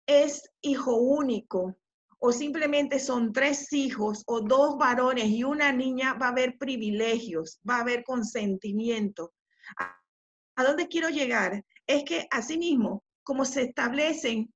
es 0.06 0.50
hijo 0.60 0.96
único 0.96 1.76
o 2.24 2.30
simplemente 2.30 3.00
son 3.00 3.32
tres 3.32 3.72
hijos 3.72 4.22
o 4.26 4.40
dos 4.40 4.78
varones 4.78 5.26
y 5.26 5.42
una 5.42 5.72
niña, 5.72 6.14
va 6.14 6.26
a 6.26 6.30
haber 6.30 6.56
privilegios, 6.56 7.60
va 7.68 7.78
a 7.78 7.80
haber 7.80 8.04
consentimiento. 8.04 9.34
¿A 9.76 10.64
dónde 10.64 10.86
quiero 10.86 11.08
llegar? 11.08 11.64
Es 11.86 12.04
que 12.04 12.26
asimismo, 12.30 13.02
como 13.22 13.44
se 13.44 13.62
establecen 13.62 14.52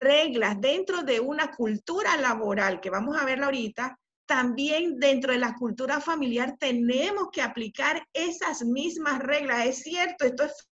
reglas 0.00 0.60
dentro 0.60 1.02
de 1.02 1.20
una 1.20 1.50
cultura 1.52 2.16
laboral, 2.16 2.80
que 2.80 2.90
vamos 2.90 3.16
a 3.16 3.24
verla 3.24 3.46
ahorita, 3.46 3.98
también 4.26 4.98
dentro 4.98 5.32
de 5.32 5.38
la 5.38 5.54
cultura 5.54 6.00
familiar 6.00 6.56
tenemos 6.58 7.28
que 7.32 7.42
aplicar 7.42 8.06
esas 8.12 8.62
mismas 8.62 9.18
reglas. 9.18 9.66
Es 9.66 9.82
cierto, 9.82 10.24
esto 10.24 10.44
es 10.44 10.68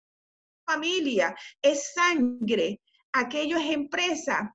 familia, 0.67 1.35
es 1.63 1.93
sangre, 1.95 2.81
aquello 3.13 3.57
es 3.57 3.71
empresa, 3.71 4.55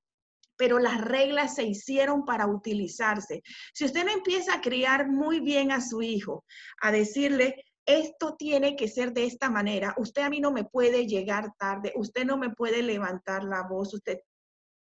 pero 0.56 0.78
las 0.78 1.02
reglas 1.02 1.56
se 1.56 1.64
hicieron 1.64 2.24
para 2.26 2.46
utilizarse. 2.46 3.42
Si 3.74 3.86
usted 3.86 4.06
no 4.06 4.12
empieza 4.12 4.54
a 4.54 4.62
criar 4.62 5.10
muy 5.10 5.40
bien 5.40 5.72
a 5.72 5.82
su 5.82 6.04
hijo, 6.04 6.46
a 6.80 6.92
decirle, 6.92 7.56
esto 7.86 8.36
tiene 8.38 8.76
que 8.76 8.88
ser 8.88 9.14
de 9.14 9.26
esta 9.26 9.50
manera. 9.50 9.94
Usted 9.98 10.22
a 10.22 10.30
mí 10.30 10.40
no 10.40 10.52
me 10.52 10.64
puede 10.64 11.08
llegar 11.08 11.54
tarde, 11.58 11.94
usted 11.96 12.26
no 12.26 12.38
me 12.38 12.50
puede 12.50 12.82
levantar 12.82 13.44
la 13.44 13.64
voz, 13.64 13.94
usted 13.94 14.20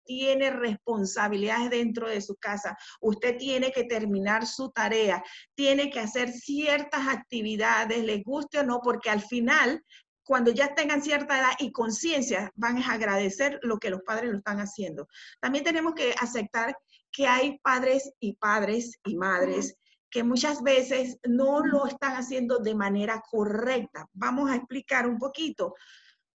tiene 0.05 0.51
responsabilidades 0.51 1.71
dentro 1.71 2.09
de 2.09 2.21
su 2.21 2.35
casa, 2.37 2.77
usted 3.01 3.37
tiene 3.37 3.71
que 3.71 3.85
terminar 3.85 4.47
su 4.47 4.71
tarea, 4.71 5.23
tiene 5.55 5.91
que 5.91 6.01
hacer 6.01 6.33
ciertas 6.33 7.07
actividades, 7.07 8.03
le 8.03 8.23
guste 8.23 8.59
o 8.59 8.65
no, 8.65 8.81
porque 8.83 9.11
al 9.11 9.21
final 9.21 9.85
cuando 10.31 10.53
ya 10.53 10.77
tengan 10.77 11.03
cierta 11.03 11.41
edad 11.41 11.53
y 11.59 11.73
conciencia, 11.73 12.53
van 12.55 12.79
a 12.79 12.93
agradecer 12.93 13.59
lo 13.63 13.79
que 13.79 13.91
los 13.91 14.03
padres 14.03 14.31
lo 14.31 14.39
están 14.39 14.61
haciendo. 14.61 15.09
También 15.41 15.65
tenemos 15.65 15.95
que 15.95 16.15
aceptar 16.21 16.77
que 17.11 17.27
hay 17.27 17.59
padres 17.59 18.13
y 18.21 18.35
padres 18.35 19.01
y 19.05 19.17
madres 19.17 19.77
que 20.11 20.25
muchas 20.25 20.63
veces 20.63 21.19
no 21.27 21.61
lo 21.61 21.87
están 21.87 22.17
haciendo 22.17 22.59
de 22.59 22.75
manera 22.75 23.23
correcta. 23.31 24.07
Vamos 24.13 24.51
a 24.51 24.57
explicar 24.57 25.07
un 25.07 25.19
poquito. 25.19 25.75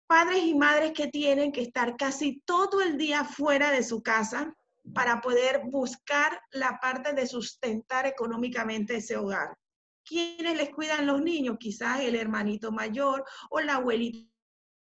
Padres 0.08 0.44
y 0.44 0.56
madres 0.56 0.94
que 0.94 1.08
tienen 1.08 1.52
que 1.52 1.62
estar 1.62 1.98
casi 1.98 2.42
todo 2.46 2.82
el 2.82 2.98
día 2.98 3.24
fuera 3.24 3.72
de 3.72 3.84
su 3.84 4.02
casa 4.02 4.54
para 4.94 5.20
poder 5.20 5.64
buscar 5.66 6.40
la 6.52 6.80
parte 6.80 7.14
de 7.14 7.26
sustentar 7.26 8.06
económicamente 8.06 8.98
ese 8.98 9.18
hogar. 9.18 9.58
¿Quiénes 10.04 10.56
les 10.56 10.70
cuidan 10.70 11.08
los 11.08 11.22
niños? 11.22 11.58
Quizás 11.60 12.02
el 12.02 12.16
hermanito 12.16 12.72
mayor 12.72 13.26
o 13.50 13.60
la 13.60 13.76
abuelita 13.76 14.35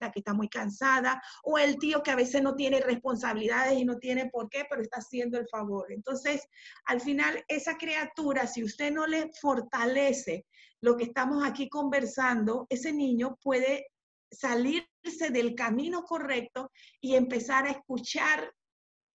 que 0.08 0.20
está 0.20 0.34
muy 0.34 0.48
cansada, 0.48 1.22
o 1.44 1.58
el 1.58 1.78
tío 1.78 2.02
que 2.02 2.12
a 2.12 2.16
veces 2.16 2.42
no 2.42 2.56
tiene 2.56 2.80
responsabilidades 2.80 3.78
y 3.78 3.86
no 3.86 3.98
tiene 3.98 4.30
por 4.30 4.50
qué, 4.50 4.66
pero 4.70 4.82
está 4.82 5.00
haciendo 5.00 5.38
el 5.38 5.48
favor. 5.50 5.92
Entonces, 5.92 6.48
al 6.86 7.02
final, 7.02 7.44
esa 7.48 7.78
criatura, 7.78 8.48
si 8.48 8.64
usted 8.64 8.92
no 8.92 9.06
le 9.06 9.32
fortalece 9.42 10.46
lo 10.82 10.96
que 10.96 11.04
estamos 11.04 11.44
aquí 11.44 11.68
conversando, 11.68 12.66
ese 12.70 12.94
niño 12.94 13.38
puede 13.44 13.88
salirse 14.32 15.30
del 15.32 15.56
camino 15.56 16.04
correcto 16.04 16.72
y 17.02 17.16
empezar 17.16 17.68
a 17.68 17.72
escuchar 17.72 18.54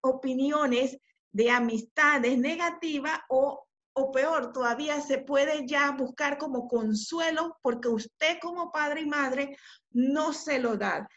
opiniones 0.02 0.98
de 1.32 1.50
amistades 1.50 2.38
negativas 2.38 3.20
o 3.30 3.66
o 3.94 4.12
peor, 4.12 4.52
todavía 4.52 5.00
se 5.02 5.20
puede 5.20 5.68
ya 5.68 5.92
buscar 5.92 6.38
como 6.38 6.68
consuelo 6.68 7.58
porque 7.62 7.88
usted 7.88 8.40
como 8.42 8.72
padre 8.72 9.02
y 9.02 9.06
madre 9.06 9.58
no 9.92 10.34
se 10.34 10.60
lo 10.60 10.78
da. 10.78 11.08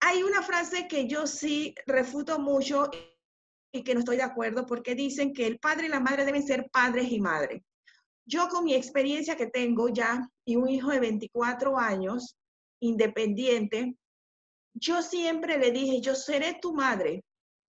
Hay 0.00 0.22
una 0.22 0.42
frase 0.42 0.88
que 0.88 1.06
yo 1.06 1.26
sí 1.26 1.74
refuto 1.86 2.38
mucho 2.38 2.90
y 3.72 3.84
que 3.84 3.94
no 3.94 4.00
estoy 4.00 4.16
de 4.16 4.22
acuerdo 4.22 4.66
porque 4.66 4.94
dicen 4.94 5.32
que 5.32 5.46
el 5.46 5.58
padre 5.58 5.86
y 5.86 5.90
la 5.90 6.00
madre 6.00 6.24
deben 6.24 6.46
ser 6.46 6.68
padres 6.70 7.10
y 7.10 7.20
madres. 7.20 7.62
Yo 8.24 8.48
con 8.48 8.64
mi 8.64 8.74
experiencia 8.74 9.36
que 9.36 9.46
tengo 9.46 9.88
ya 9.88 10.28
y 10.44 10.56
un 10.56 10.68
hijo 10.68 10.90
de 10.90 11.00
24 11.00 11.78
años, 11.78 12.36
independiente, 12.80 13.96
yo 14.74 15.02
siempre 15.02 15.58
le 15.58 15.70
dije, 15.70 16.00
yo 16.00 16.14
seré 16.14 16.58
tu 16.60 16.72
madre, 16.72 17.24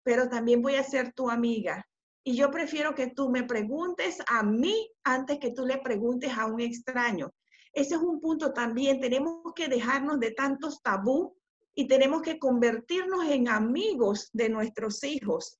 pero 0.03 0.29
también 0.29 0.61
voy 0.61 0.75
a 0.75 0.83
ser 0.83 1.13
tu 1.13 1.29
amiga 1.29 1.85
y 2.23 2.35
yo 2.35 2.51
prefiero 2.51 2.93
que 2.93 3.07
tú 3.07 3.29
me 3.29 3.43
preguntes 3.43 4.19
a 4.27 4.43
mí 4.43 4.89
antes 5.03 5.39
que 5.39 5.51
tú 5.51 5.65
le 5.65 5.77
preguntes 5.79 6.31
a 6.37 6.45
un 6.45 6.61
extraño. 6.61 7.31
Ese 7.73 7.95
es 7.95 8.01
un 8.01 8.19
punto 8.19 8.53
también. 8.53 8.99
Tenemos 8.99 9.53
que 9.55 9.67
dejarnos 9.67 10.19
de 10.19 10.31
tantos 10.31 10.81
tabú 10.81 11.35
y 11.73 11.87
tenemos 11.87 12.21
que 12.21 12.37
convertirnos 12.37 13.25
en 13.25 13.47
amigos 13.47 14.29
de 14.33 14.49
nuestros 14.49 15.03
hijos, 15.03 15.57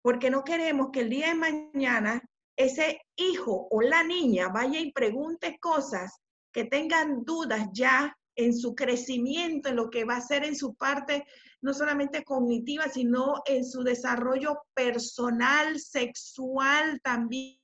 porque 0.00 0.30
no 0.30 0.44
queremos 0.44 0.90
que 0.92 1.00
el 1.00 1.10
día 1.10 1.28
de 1.28 1.34
mañana 1.34 2.22
ese 2.56 3.00
hijo 3.16 3.68
o 3.70 3.80
la 3.80 4.04
niña 4.04 4.48
vaya 4.48 4.78
y 4.78 4.92
pregunte 4.92 5.58
cosas 5.60 6.20
que 6.52 6.64
tengan 6.64 7.24
dudas 7.24 7.68
ya 7.72 8.16
en 8.36 8.56
su 8.56 8.74
crecimiento, 8.74 9.68
en 9.68 9.76
lo 9.76 9.90
que 9.90 10.04
va 10.04 10.16
a 10.16 10.20
ser 10.20 10.44
en 10.44 10.56
su 10.56 10.74
parte 10.74 11.26
no 11.62 11.74
solamente 11.74 12.24
cognitiva, 12.24 12.88
sino 12.88 13.42
en 13.46 13.64
su 13.64 13.82
desarrollo 13.82 14.62
personal, 14.74 15.78
sexual 15.78 17.00
también. 17.02 17.58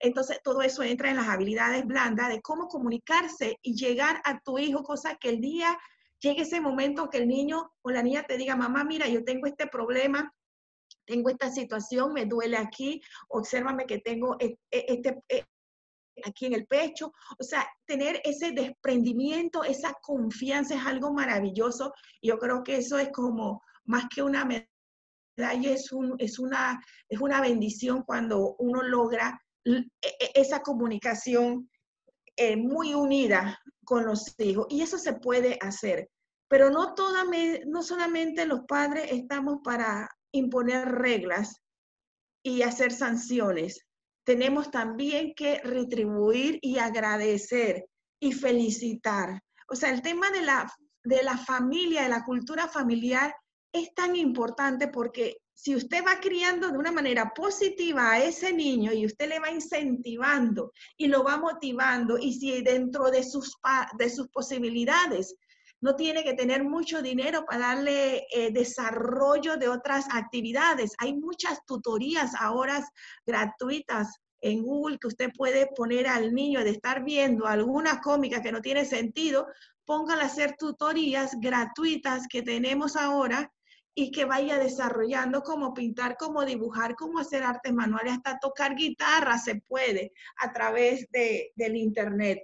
Entonces, 0.00 0.40
todo 0.42 0.62
eso 0.62 0.82
entra 0.82 1.10
en 1.10 1.16
las 1.16 1.28
habilidades 1.28 1.86
blandas 1.86 2.28
de 2.28 2.42
cómo 2.42 2.66
comunicarse 2.68 3.58
y 3.62 3.74
llegar 3.74 4.20
a 4.24 4.40
tu 4.40 4.58
hijo, 4.58 4.82
cosa 4.82 5.16
que 5.16 5.30
el 5.30 5.40
día 5.40 5.78
llegue 6.20 6.42
ese 6.42 6.60
momento 6.60 7.10
que 7.10 7.18
el 7.18 7.28
niño 7.28 7.70
o 7.82 7.90
la 7.90 8.02
niña 8.02 8.24
te 8.24 8.36
diga, 8.36 8.56
mamá, 8.56 8.84
mira, 8.84 9.08
yo 9.08 9.24
tengo 9.24 9.46
este 9.46 9.66
problema, 9.66 10.34
tengo 11.06 11.28
esta 11.30 11.50
situación, 11.50 12.12
me 12.12 12.24
duele 12.24 12.56
aquí, 12.56 13.00
obsérvame 13.28 13.86
que 13.86 13.98
tengo 13.98 14.36
e, 14.40 14.58
e, 14.70 14.84
este, 14.88 15.22
e, 15.28 15.44
aquí 16.24 16.46
en 16.46 16.54
el 16.54 16.66
pecho. 16.66 17.12
O 17.38 17.42
sea, 17.42 17.66
tener 17.86 18.20
ese 18.24 18.52
desprendimiento, 18.52 19.64
esa 19.64 19.94
confianza 20.02 20.74
es 20.74 20.86
algo 20.86 21.12
maravilloso. 21.12 21.92
Yo 22.22 22.38
creo 22.38 22.62
que 22.62 22.76
eso 22.76 22.98
es 22.98 23.10
como 23.10 23.62
más 23.84 24.04
que 24.14 24.22
una 24.22 24.44
medalla, 24.44 25.70
es, 25.70 25.92
un, 25.92 26.14
es, 26.18 26.38
una, 26.38 26.80
es 27.08 27.20
una 27.20 27.40
bendición 27.40 28.02
cuando 28.02 28.56
uno 28.58 28.82
logra 28.82 29.40
e, 29.64 29.78
e, 29.78 30.30
esa 30.34 30.60
comunicación 30.60 31.68
eh, 32.36 32.56
muy 32.56 32.94
unida 32.94 33.58
con 33.84 34.04
los 34.04 34.34
hijos. 34.38 34.66
Y 34.70 34.82
eso 34.82 34.98
se 34.98 35.14
puede 35.14 35.58
hacer. 35.60 36.10
Pero 36.48 36.70
no, 36.70 36.94
toda, 36.94 37.24
no 37.66 37.82
solamente 37.82 38.46
los 38.46 38.60
padres 38.68 39.10
estamos 39.10 39.58
para 39.64 40.08
imponer 40.32 40.88
reglas 40.88 41.60
y 42.42 42.62
hacer 42.62 42.92
sanciones 42.92 43.86
tenemos 44.24 44.70
también 44.70 45.34
que 45.34 45.60
retribuir 45.60 46.58
y 46.62 46.78
agradecer 46.78 47.86
y 48.20 48.32
felicitar. 48.32 49.42
O 49.68 49.76
sea, 49.76 49.90
el 49.90 50.02
tema 50.02 50.30
de 50.30 50.42
la, 50.42 50.72
de 51.04 51.22
la 51.22 51.38
familia, 51.38 52.02
de 52.02 52.08
la 52.08 52.24
cultura 52.24 52.68
familiar, 52.68 53.34
es 53.72 53.92
tan 53.94 54.16
importante 54.16 54.88
porque 54.88 55.38
si 55.52 55.74
usted 55.74 56.04
va 56.04 56.20
criando 56.20 56.70
de 56.70 56.78
una 56.78 56.92
manera 56.92 57.32
positiva 57.34 58.12
a 58.12 58.22
ese 58.22 58.52
niño 58.52 58.92
y 58.92 59.06
usted 59.06 59.28
le 59.28 59.40
va 59.40 59.50
incentivando 59.50 60.72
y 60.96 61.06
lo 61.06 61.22
va 61.22 61.36
motivando 61.36 62.18
y 62.18 62.34
si 62.34 62.62
dentro 62.62 63.10
de 63.10 63.22
sus, 63.22 63.56
de 63.98 64.10
sus 64.10 64.28
posibilidades 64.28 65.36
no 65.84 65.96
tiene 65.96 66.24
que 66.24 66.32
tener 66.32 66.64
mucho 66.64 67.02
dinero 67.02 67.44
para 67.44 67.74
darle 67.74 68.26
eh, 68.32 68.50
desarrollo 68.50 69.58
de 69.58 69.68
otras 69.68 70.06
actividades. 70.10 70.94
Hay 70.96 71.14
muchas 71.14 71.62
tutorías 71.66 72.34
ahora 72.40 72.82
gratuitas 73.26 74.16
en 74.40 74.62
Google 74.62 74.96
que 74.98 75.08
usted 75.08 75.30
puede 75.36 75.66
poner 75.76 76.06
al 76.06 76.32
niño 76.32 76.64
de 76.64 76.70
estar 76.70 77.04
viendo 77.04 77.46
alguna 77.46 78.00
cómica 78.00 78.40
que 78.40 78.50
no 78.50 78.62
tiene 78.62 78.86
sentido, 78.86 79.46
póngale 79.84 80.22
a 80.22 80.26
hacer 80.26 80.56
tutorías 80.56 81.32
gratuitas 81.38 82.28
que 82.28 82.40
tenemos 82.40 82.96
ahora 82.96 83.52
y 83.94 84.10
que 84.10 84.24
vaya 84.24 84.58
desarrollando 84.58 85.42
cómo 85.42 85.74
pintar, 85.74 86.16
cómo 86.18 86.46
dibujar, 86.46 86.94
cómo 86.94 87.18
hacer 87.18 87.42
artes 87.42 87.74
manuales, 87.74 88.14
hasta 88.14 88.38
tocar 88.38 88.74
guitarra 88.74 89.36
se 89.36 89.56
puede 89.56 90.12
a 90.38 90.50
través 90.50 91.06
de, 91.10 91.52
del 91.56 91.76
Internet. 91.76 92.38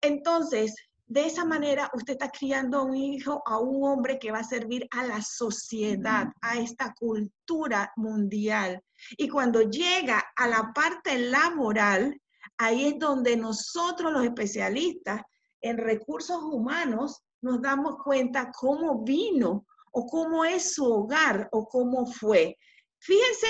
Entonces, 0.00 0.74
de 1.08 1.24
esa 1.24 1.44
manera, 1.44 1.88
usted 1.94 2.14
está 2.14 2.30
criando 2.30 2.78
a 2.78 2.82
un 2.82 2.96
hijo, 2.96 3.40
a 3.46 3.58
un 3.58 3.84
hombre 3.84 4.18
que 4.18 4.32
va 4.32 4.40
a 4.40 4.44
servir 4.44 4.88
a 4.90 5.06
la 5.06 5.22
sociedad, 5.22 6.26
a 6.42 6.58
esta 6.58 6.92
cultura 6.94 7.92
mundial. 7.94 8.82
Y 9.16 9.28
cuando 9.28 9.62
llega 9.62 10.24
a 10.34 10.48
la 10.48 10.72
parte 10.74 11.16
laboral, 11.18 12.20
ahí 12.58 12.86
es 12.86 12.98
donde 12.98 13.36
nosotros 13.36 14.12
los 14.12 14.24
especialistas 14.24 15.22
en 15.60 15.78
recursos 15.78 16.42
humanos 16.42 17.22
nos 17.40 17.62
damos 17.62 18.02
cuenta 18.02 18.50
cómo 18.50 19.04
vino 19.04 19.64
o 19.92 20.06
cómo 20.06 20.44
es 20.44 20.74
su 20.74 20.84
hogar 20.84 21.48
o 21.52 21.68
cómo 21.68 22.06
fue. 22.06 22.58
Fíjense 22.98 23.46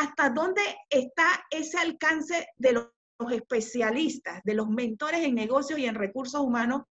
hasta 0.00 0.30
dónde 0.30 0.62
está 0.88 1.44
ese 1.50 1.78
alcance 1.78 2.48
de 2.56 2.72
los 2.72 2.93
los 3.18 3.32
especialistas, 3.32 4.42
de 4.44 4.54
los 4.54 4.68
mentores 4.68 5.20
en 5.20 5.34
negocios 5.34 5.78
y 5.78 5.86
en 5.86 5.94
recursos 5.94 6.40
humanos, 6.40 6.82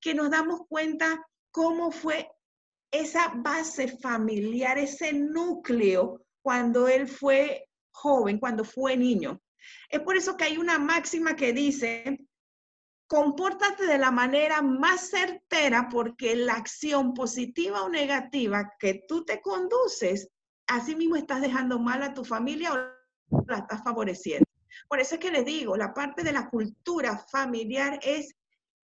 que 0.00 0.14
nos 0.14 0.30
damos 0.30 0.62
cuenta 0.68 1.24
cómo 1.50 1.90
fue 1.90 2.28
esa 2.90 3.32
base 3.36 3.88
familiar, 3.98 4.78
ese 4.78 5.12
núcleo 5.12 6.24
cuando 6.42 6.88
él 6.88 7.08
fue 7.08 7.68
joven, 7.92 8.38
cuando 8.38 8.64
fue 8.64 8.96
niño. 8.96 9.40
Es 9.88 10.00
por 10.00 10.16
eso 10.16 10.36
que 10.36 10.44
hay 10.44 10.58
una 10.58 10.78
máxima 10.78 11.36
que 11.36 11.52
dice, 11.52 12.18
compórtate 13.06 13.86
de 13.86 13.98
la 13.98 14.10
manera 14.10 14.60
más 14.62 15.10
certera 15.10 15.88
porque 15.90 16.34
la 16.34 16.54
acción 16.54 17.14
positiva 17.14 17.82
o 17.82 17.88
negativa 17.88 18.72
que 18.78 19.04
tú 19.06 19.24
te 19.24 19.40
conduces, 19.40 20.28
así 20.66 20.96
mismo 20.96 21.16
estás 21.16 21.40
dejando 21.40 21.78
mal 21.78 22.02
a 22.02 22.14
tu 22.14 22.24
familia 22.24 22.72
o 22.72 23.42
la 23.46 23.58
estás 23.58 23.82
favoreciendo. 23.84 24.51
Por 24.88 25.00
eso 25.00 25.14
es 25.14 25.20
que 25.20 25.30
les 25.30 25.44
digo, 25.44 25.76
la 25.76 25.94
parte 25.94 26.22
de 26.22 26.32
la 26.32 26.48
cultura 26.48 27.18
familiar 27.30 27.98
es, 28.02 28.34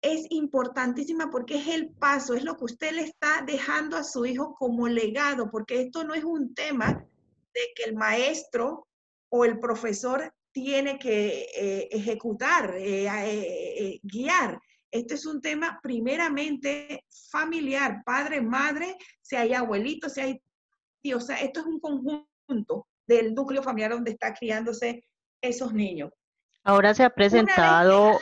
es 0.01 0.25
importantísima 0.29 1.29
porque 1.29 1.57
es 1.57 1.67
el 1.67 1.89
paso, 1.89 2.33
es 2.33 2.43
lo 2.43 2.57
que 2.57 2.65
usted 2.65 2.91
le 2.91 3.03
está 3.03 3.43
dejando 3.45 3.97
a 3.97 4.03
su 4.03 4.25
hijo 4.25 4.55
como 4.55 4.87
legado, 4.87 5.49
porque 5.49 5.81
esto 5.81 6.03
no 6.03 6.13
es 6.13 6.23
un 6.23 6.53
tema 6.53 7.05
de 7.53 7.61
que 7.75 7.83
el 7.83 7.95
maestro 7.95 8.87
o 9.29 9.45
el 9.45 9.59
profesor 9.59 10.33
tiene 10.51 10.99
que 10.99 11.47
eh, 11.55 11.87
ejecutar, 11.91 12.75
eh, 12.77 13.07
eh, 13.07 13.99
guiar. 14.03 14.59
Este 14.91 15.15
es 15.15 15.25
un 15.25 15.41
tema 15.41 15.79
primeramente 15.81 17.03
familiar, 17.31 18.03
padre, 18.05 18.41
madre, 18.41 18.95
si 19.21 19.35
hay 19.35 19.53
abuelitos, 19.53 20.13
si 20.13 20.21
hay 20.21 20.41
o 21.11 21.19
sea, 21.19 21.35
esto 21.37 21.59
es 21.59 21.65
un 21.65 21.79
conjunto 21.81 22.87
del 23.05 23.33
núcleo 23.33 23.61
familiar 23.61 23.91
donde 23.91 24.11
está 24.11 24.33
criándose 24.33 25.03
esos 25.43 25.73
niños. 25.73 26.11
Ahora 26.65 26.93
se 26.93 27.03
ha 27.03 27.09
presentado, 27.09 28.19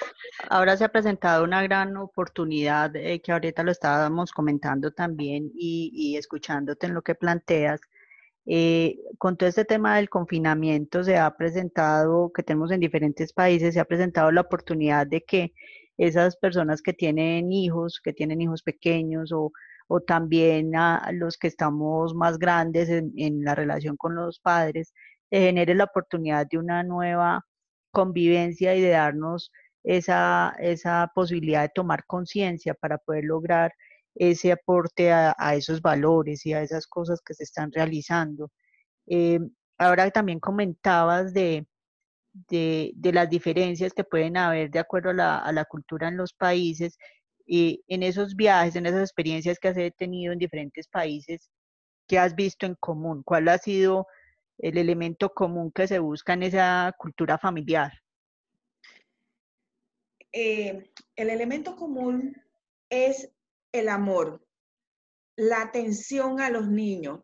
ahora 0.50 0.76
se 0.76 0.84
ha 0.84 0.90
presentado 0.90 1.44
una 1.44 1.62
gran 1.62 1.96
oportunidad 1.96 2.96
eh, 2.96 3.22
que 3.22 3.32
ahorita 3.32 3.62
lo 3.62 3.72
estábamos 3.72 4.32
comentando 4.32 4.92
también 4.92 5.52
y, 5.54 6.16
escuchándote 6.18 6.88
en 6.88 6.96
lo 6.96 7.04
que 7.04 7.14
planteas. 7.14 7.82
Eh, 8.48 8.98
con 9.20 9.38
todo 9.38 9.48
este 9.48 9.64
tema 9.64 9.98
del 9.98 10.10
confinamiento 10.10 11.04
se 11.04 11.18
ha 11.18 11.38
presentado, 11.38 12.32
que 12.34 12.42
tenemos 12.42 12.72
en 12.72 12.80
diferentes 12.80 13.32
países, 13.32 13.76
se 13.76 13.80
ha 13.80 13.86
presentado 13.86 14.32
la 14.32 14.42
oportunidad 14.42 15.06
de 15.06 15.22
que 15.22 15.54
esas 15.98 16.36
personas 16.36 16.82
que 16.82 16.94
tienen 16.94 17.52
hijos, 17.52 18.02
que 18.04 18.12
tienen 18.12 18.42
hijos 18.42 18.64
pequeños 18.64 19.32
o, 19.32 19.52
también 20.08 20.74
a 20.78 21.12
los 21.12 21.38
que 21.38 21.48
estamos 21.48 22.16
más 22.16 22.40
grandes 22.40 22.88
en, 22.90 23.12
en 23.18 23.44
la 23.44 23.56
relación 23.56 23.98
con 23.98 24.16
los 24.16 24.40
padres, 24.40 24.94
genere 25.40 25.76
la 25.76 25.86
oportunidad 25.86 26.48
de 26.48 26.58
una 26.58 26.84
nueva 26.84 27.46
convivencia 27.92 28.76
y 28.76 28.82
de 28.82 28.90
darnos 28.90 29.52
esa, 29.84 30.56
esa 30.60 31.12
posibilidad 31.16 31.64
de 31.64 31.72
tomar 31.74 32.06
conciencia 32.06 32.74
para 32.74 32.98
poder 32.98 33.26
lograr 33.26 33.74
ese 34.16 34.52
aporte 34.52 35.12
a, 35.12 35.34
esos 35.56 35.82
valores 35.82 36.46
y 36.46 36.54
a 36.54 36.62
esas 36.62 36.86
cosas 36.88 37.22
que 37.26 37.34
se 37.34 37.44
están 37.44 37.72
realizando. 37.72 38.52
Eh, 39.08 39.40
ahora 39.78 40.12
también 40.12 40.40
comentabas 40.40 41.34
de, 41.34 41.66
de, 42.34 43.12
las 43.14 43.30
diferencias 43.30 43.94
que 43.94 44.04
pueden 44.04 44.38
haber 44.38 44.70
de 44.70 44.80
acuerdo 44.80 45.10
a 45.12 45.52
la, 45.52 45.66
cultura 45.66 46.08
en 46.08 46.18
los 46.18 46.34
países. 46.34 46.98
Y 47.46 47.84
en 47.88 48.04
esos 48.04 48.36
viajes, 48.36 48.76
en 48.76 48.86
esas 48.86 49.02
experiencias 49.02 49.60
que 49.60 49.70
has 49.70 49.78
tenido 49.98 50.34
en 50.34 50.40
diferentes 50.40 50.88
países, 50.88 51.50
¿qué 52.08 52.20
has 52.20 52.36
visto 52.36 52.66
en 52.66 52.76
común? 52.76 53.24
¿Cuál 53.24 53.48
ha 53.50 53.58
sido 53.58 54.08
el 54.62 54.78
elemento 54.78 55.34
común 55.34 55.72
que 55.72 55.88
se 55.88 56.00
busca 56.00 56.34
en 56.34 56.44
esa 56.44 56.94
cultura 56.98 57.38
familiar? 57.38 57.92
Eh, 60.32 60.92
el 61.16 61.30
elemento 61.30 61.76
común 61.76 62.36
es 62.90 63.30
el 63.72 63.90
amor, 63.90 64.46
la 65.36 65.62
atención 65.62 66.40
a 66.40 66.50
los 66.50 66.70
niños, 66.70 67.22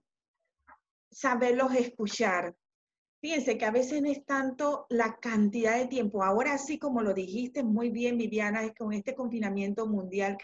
saberlos 1.12 1.73
escuchar. 1.76 2.56
Fíjense 3.21 3.58
que 3.58 3.65
a 3.65 3.71
veces 3.71 4.02
no 4.02 4.10
es 4.10 4.26
tanto 4.26 4.88
la 4.89 5.17
cantidad 5.17 5.78
de 5.78 5.88
tiempo. 5.88 6.23
Ahora 6.23 6.58
sí, 6.58 6.80
como 6.80 7.02
lo 7.02 7.13
dijiste 7.13 7.63
muy 7.63 7.89
bien, 7.89 8.17
Viviana, 8.17 8.73
con 8.73 8.93
este 8.93 9.13
confinamiento 9.13 9.88
mundial 9.88 10.38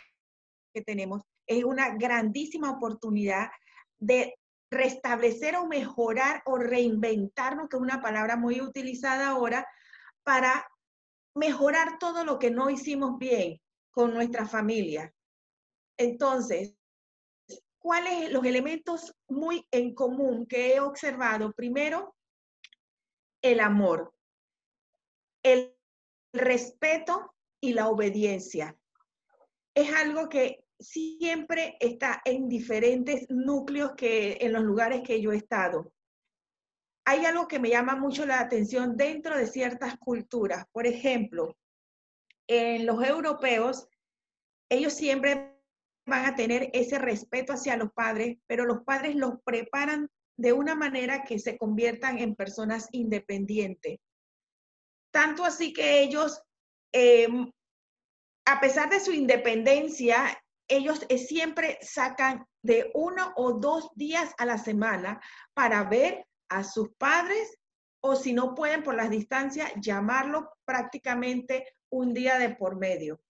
que 0.74 0.82
tenemos, 0.82 1.24
es 1.48 1.64
una 1.64 1.96
grandísima 1.96 2.72
oportunidad 2.72 3.50
de 4.00 4.36
restablecer 4.74 5.56
o 5.56 5.68
mejorar 5.68 6.42
o 6.46 6.58
reinventarnos, 6.58 7.70
que 7.70 7.78
es 7.78 7.82
una 7.82 8.02
palabra 8.02 8.36
muy 8.36 8.62
utilizada 8.62 9.30
ahora, 9.30 9.68
para 10.24 10.68
mejorar 11.36 11.98
todo 12.00 12.24
lo 12.24 12.40
que 12.40 12.52
no 12.52 12.70
hicimos 12.70 13.18
bien 13.18 13.62
con 13.92 14.14
nuestra 14.14 14.46
familia. 14.46 15.14
Entonces, 15.98 16.76
¿cuáles 17.80 18.32
los 18.32 18.44
elementos 18.46 19.16
muy 19.28 19.68
en 19.72 19.94
común 19.94 20.46
que 20.48 20.76
he 20.76 20.80
observado? 20.80 21.54
Primero, 21.54 22.16
el 23.42 23.60
amor, 23.60 24.14
el 25.44 25.76
respeto 26.34 27.36
y 27.62 27.74
la 27.74 27.90
obediencia. 27.90 28.78
Es 29.76 29.94
algo 29.94 30.30
que 30.30 30.63
siempre 30.84 31.78
está 31.80 32.22
en 32.26 32.48
diferentes 32.48 33.26
núcleos 33.30 33.94
que 33.96 34.38
en 34.42 34.54
los 34.54 34.64
lugares 34.64 35.02
que 35.02 35.22
yo 35.22 35.32
he 35.32 35.38
estado. 35.38 35.92
Hay 37.06 37.26
algo 37.26 37.48
que 37.48 37.60
me 37.60 37.70
llama 37.70 37.96
mucho 37.96 38.26
la 38.26 38.40
atención 38.40 38.96
dentro 38.96 39.38
de 39.38 39.48
ciertas 39.48 39.98
culturas. 39.98 40.66
Por 40.72 40.88
ejemplo, 40.88 41.58
en 42.48 42.86
los 42.86 43.04
europeos, 43.04 43.88
ellos 44.70 44.94
siempre 44.94 45.58
van 46.06 46.26
a 46.26 46.36
tener 46.36 46.70
ese 46.74 47.00
respeto 47.00 47.54
hacia 47.54 47.78
los 47.78 47.92
padres, 47.94 48.38
pero 48.48 48.66
los 48.66 48.84
padres 48.84 49.16
los 49.16 49.42
preparan 49.44 50.10
de 50.38 50.54
una 50.54 50.76
manera 50.76 51.24
que 51.24 51.40
se 51.40 51.58
conviertan 51.58 52.20
en 52.20 52.36
personas 52.36 52.88
independientes. 52.92 54.00
Tanto 55.12 55.46
así 55.46 55.74
que 55.74 56.02
ellos, 56.02 56.42
em, 56.92 57.52
a 58.46 58.60
pesar 58.60 58.90
de 58.90 59.00
su 59.00 59.12
independencia, 59.12 60.43
ellos 60.76 61.06
eh, 61.10 61.18
siempre 61.18 61.78
sacan 61.82 62.46
de 62.64 62.92
uno 62.94 63.34
o 63.36 63.54
dos 63.54 63.90
días 63.96 64.34
a 64.38 64.46
la 64.46 64.58
semana 64.58 65.22
para 65.54 65.84
ver 65.84 66.26
a 66.50 66.64
sus 66.64 66.90
padres 66.98 67.58
o 68.02 68.16
si 68.16 68.34
no 68.34 68.54
pueden 68.54 68.84
por 68.84 68.96
las 68.96 69.10
distancias, 69.10 69.72
llamarlo 69.78 70.52
prácticamente 70.66 71.66
un 71.90 72.14
día 72.14 72.38
de 72.38 72.54
por 72.56 72.78
medio. 72.78 73.22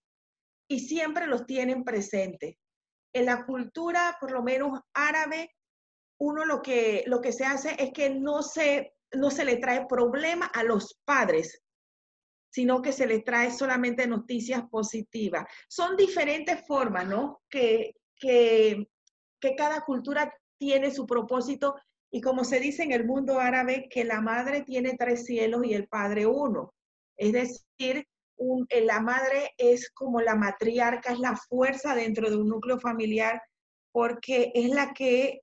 Y 0.68 0.80
siempre 0.80 1.26
los 1.26 1.46
tienen 1.46 1.84
presentes. 1.84 2.56
En 3.12 3.26
la 3.26 3.44
cultura, 3.44 4.16
por 4.20 4.32
lo 4.32 4.42
menos 4.42 4.80
árabe, 4.92 5.54
uno 6.18 6.44
lo 6.44 6.60
que, 6.60 7.04
lo 7.06 7.20
que 7.20 7.32
se 7.32 7.44
hace 7.44 7.76
es 7.78 7.92
que 7.92 8.10
no 8.10 8.42
se, 8.42 8.96
no 9.12 9.30
se 9.30 9.44
le 9.44 9.56
trae 9.56 9.86
problema 9.86 10.46
a 10.46 10.64
los 10.64 11.00
padres, 11.04 11.62
sino 12.54 12.80
que 12.80 12.92
se 12.92 13.08
les 13.08 13.24
trae 13.24 13.50
solamente 13.50 14.06
noticias 14.06 14.62
positivas. 14.70 15.44
Son 15.68 15.96
diferentes 15.96 16.64
formas, 16.64 17.04
¿no? 17.04 17.42
Que, 17.50 17.96
que, 18.16 18.86
que 19.40 19.56
cada 19.56 19.80
cultura 19.80 20.32
tiene 20.56 20.92
su 20.92 21.04
propósito 21.04 21.74
y 22.12 22.20
como 22.20 22.44
se 22.44 22.60
dice 22.60 22.84
en 22.84 22.92
el 22.92 23.06
mundo 23.06 23.40
árabe, 23.40 23.88
que 23.90 24.04
la 24.04 24.20
madre 24.20 24.62
tiene 24.62 24.94
tres 24.96 25.24
cielos 25.24 25.66
y 25.66 25.74
el 25.74 25.88
padre 25.88 26.26
uno. 26.26 26.72
Es 27.16 27.32
decir, 27.32 28.06
eh, 28.68 28.80
la 28.82 29.00
madre 29.00 29.50
es 29.58 29.90
como 29.90 30.20
la 30.20 30.36
matriarca, 30.36 31.10
es 31.12 31.18
la 31.18 31.36
fuerza 31.36 31.96
dentro 31.96 32.30
de 32.30 32.36
un 32.36 32.48
núcleo 32.48 32.78
familiar, 32.78 33.42
porque 33.90 34.52
es 34.54 34.70
la 34.70 34.92
que 34.92 35.40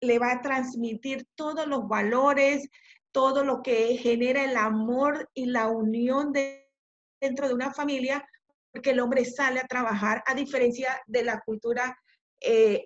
le 0.00 0.18
va 0.18 0.32
a 0.32 0.42
transmitir 0.42 1.24
todos 1.36 1.68
los 1.68 1.86
valores, 1.86 2.68
todo 3.12 3.44
lo 3.44 3.62
que 3.62 3.96
genera 3.96 4.44
el 4.44 4.56
amor 4.56 5.28
y 5.34 5.46
la 5.46 5.68
unión 5.68 6.32
dentro 7.20 7.48
de 7.48 7.54
una 7.54 7.72
familia, 7.72 8.26
porque 8.72 8.90
el 8.90 9.00
hombre 9.00 9.24
sale 9.24 9.60
a 9.60 9.66
trabajar, 9.66 10.22
a 10.26 10.34
diferencia 10.34 11.00
de 11.06 11.24
la 11.24 11.40
cultura 11.40 11.98
eh, 12.40 12.84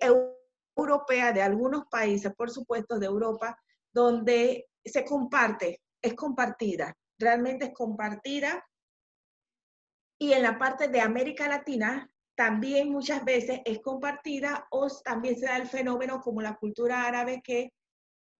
europea, 0.75 1.31
de 1.31 1.41
algunos 1.41 1.85
países, 1.89 2.31
por 2.35 2.49
supuesto, 2.49 2.97
de 2.97 3.05
Europa, 3.05 3.57
donde 3.91 4.67
se 4.83 5.05
comparte, 5.05 5.81
es 6.01 6.13
compartida, 6.15 6.95
realmente 7.19 7.65
es 7.65 7.73
compartida. 7.73 8.65
Y 10.19 10.33
en 10.33 10.43
la 10.43 10.57
parte 10.57 10.87
de 10.87 11.01
América 11.01 11.47
Latina, 11.47 12.09
también 12.35 12.89
muchas 12.89 13.23
veces 13.23 13.61
es 13.65 13.79
compartida 13.79 14.67
o 14.71 14.87
también 15.03 15.37
se 15.37 15.45
da 15.45 15.57
el 15.57 15.67
fenómeno 15.67 16.21
como 16.21 16.41
la 16.41 16.55
cultura 16.55 17.05
árabe 17.05 17.41
que 17.43 17.71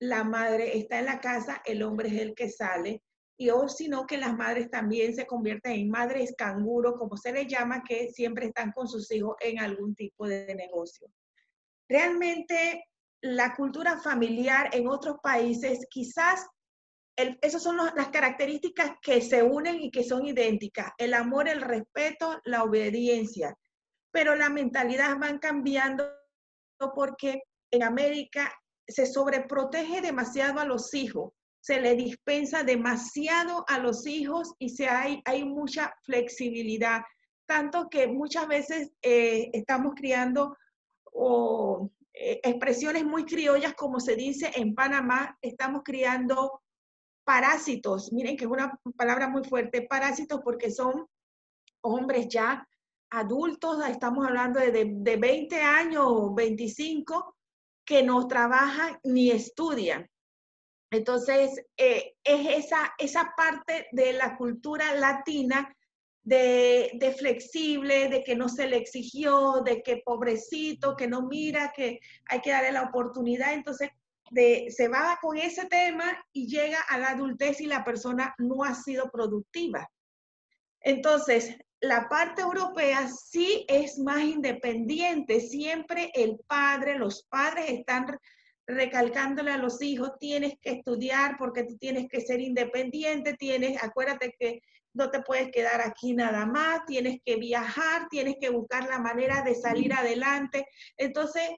la 0.03 0.25
madre 0.25 0.77
está 0.77 0.99
en 0.99 1.05
la 1.05 1.21
casa, 1.21 1.61
el 1.65 1.81
hombre 1.81 2.09
es 2.09 2.21
el 2.21 2.35
que 2.35 2.49
sale, 2.49 3.01
y 3.37 3.49
o 3.49 3.69
sino 3.69 4.05
que 4.05 4.17
las 4.17 4.35
madres 4.35 4.69
también 4.69 5.15
se 5.15 5.25
convierten 5.25 5.71
en 5.71 5.89
madres 5.89 6.35
canguro, 6.37 6.97
como 6.97 7.15
se 7.15 7.31
les 7.31 7.47
llama, 7.47 7.83
que 7.87 8.11
siempre 8.11 8.47
están 8.47 8.73
con 8.73 8.87
sus 8.87 9.09
hijos 9.11 9.37
en 9.39 9.59
algún 9.59 9.95
tipo 9.95 10.27
de 10.27 10.53
negocio. 10.55 11.07
Realmente 11.87 12.83
la 13.21 13.55
cultura 13.55 13.97
familiar 13.97 14.69
en 14.73 14.89
otros 14.89 15.17
países, 15.23 15.87
quizás 15.89 16.45
esas 17.15 17.63
son 17.63 17.77
las 17.77 18.09
características 18.09 18.91
que 19.01 19.21
se 19.21 19.41
unen 19.41 19.81
y 19.81 19.89
que 19.89 20.03
son 20.03 20.25
idénticas, 20.25 20.91
el 20.97 21.13
amor, 21.13 21.47
el 21.47 21.61
respeto, 21.61 22.41
la 22.43 22.63
obediencia, 22.63 23.55
pero 24.11 24.35
la 24.35 24.49
mentalidad 24.49 25.17
van 25.17 25.39
cambiando 25.39 26.11
porque 26.93 27.43
en 27.71 27.83
América 27.83 28.53
se 28.87 29.05
sobreprotege 29.05 30.01
demasiado 30.01 30.59
a 30.59 30.65
los 30.65 30.93
hijos, 30.93 31.31
se 31.61 31.79
le 31.79 31.95
dispensa 31.95 32.63
demasiado 32.63 33.63
a 33.67 33.79
los 33.79 34.05
hijos 34.05 34.53
y 34.59 34.69
se 34.69 34.89
hay, 34.89 35.21
hay 35.25 35.45
mucha 35.45 35.93
flexibilidad, 36.03 37.01
tanto 37.45 37.89
que 37.89 38.07
muchas 38.07 38.47
veces 38.47 38.91
eh, 39.01 39.49
estamos 39.53 39.93
criando 39.95 40.57
eh, 42.13 42.39
expresiones 42.43 43.05
muy 43.05 43.25
criollas, 43.25 43.75
como 43.75 43.99
se 43.99 44.15
dice 44.15 44.51
en 44.55 44.75
Panamá, 44.75 45.37
estamos 45.41 45.83
criando 45.85 46.61
parásitos, 47.23 48.11
miren 48.11 48.35
que 48.35 48.43
es 48.43 48.51
una 48.51 48.77
palabra 48.97 49.29
muy 49.29 49.43
fuerte, 49.45 49.83
parásitos 49.83 50.41
porque 50.43 50.69
son 50.69 51.07
hombres 51.81 52.27
ya 52.27 52.67
adultos, 53.11 53.77
estamos 53.87 54.27
hablando 54.27 54.59
de, 54.59 54.71
de, 54.71 54.91
de 54.97 55.17
20 55.17 55.61
años, 55.61 56.35
25, 56.35 57.35
que 57.85 58.03
no 58.03 58.27
trabajan 58.27 58.99
ni 59.03 59.31
estudian. 59.31 60.09
Entonces, 60.91 61.59
eh, 61.77 62.15
es 62.23 62.65
esa, 62.65 62.93
esa 62.97 63.33
parte 63.35 63.87
de 63.91 64.13
la 64.13 64.37
cultura 64.37 64.93
latina 64.95 65.75
de, 66.23 66.91
de, 66.93 67.11
flexible, 67.13 68.09
de 68.09 68.23
que 68.23 68.35
no 68.35 68.47
se 68.47 68.67
le 68.67 68.77
exigió, 68.77 69.61
de 69.65 69.81
que 69.81 70.03
pobrecito, 70.05 70.95
que 70.95 71.07
no 71.07 71.23
mira, 71.23 71.73
que 71.75 71.99
hay 72.25 72.41
que 72.41 72.51
darle 72.51 72.71
la 72.71 72.83
oportunidad. 72.83 73.53
Entonces, 73.53 73.89
se 74.33 74.87
va 74.87 75.17
con 75.21 75.37
ese 75.37 75.65
tema 75.65 76.05
y 76.31 76.47
llega 76.47 76.79
a 76.81 76.97
la 76.97 77.09
adultez 77.09 77.61
y 77.61 77.67
la 77.67 77.83
persona 77.83 78.33
no 78.37 78.63
ha 78.63 78.73
sido 78.73 79.09
productiva. 79.11 79.89
Entonces, 80.81 81.55
la 81.83 82.07
parte 82.07 82.41
europea 82.41 83.09
sí 83.09 83.65
es 83.67 83.99
más 83.99 84.21
independiente. 84.21 85.41
Siempre 85.41 86.11
el 86.13 86.39
padre, 86.47 86.97
los 86.97 87.23
padres 87.23 87.69
están 87.69 88.17
recalcándole 88.65 89.51
a 89.51 89.57
los 89.57 89.81
hijos, 89.81 90.13
tienes 90.17 90.53
que 90.61 90.71
estudiar 90.71 91.35
porque 91.37 91.63
tú 91.63 91.77
tienes 91.77 92.07
que 92.07 92.21
ser 92.21 92.39
independiente, 92.39 93.33
tienes, 93.33 93.83
acuérdate 93.83 94.33
que 94.39 94.61
no 94.93 95.11
te 95.11 95.21
puedes 95.23 95.51
quedar 95.51 95.81
aquí 95.81 96.13
nada 96.13 96.45
más, 96.45 96.85
tienes 96.85 97.19
que 97.25 97.35
viajar, 97.35 98.07
tienes 98.09 98.35
que 98.39 98.49
buscar 98.49 98.87
la 98.87 98.99
manera 98.99 99.41
de 99.41 99.53
salir 99.53 99.93
adelante. 99.93 100.65
Entonces, 100.95 101.49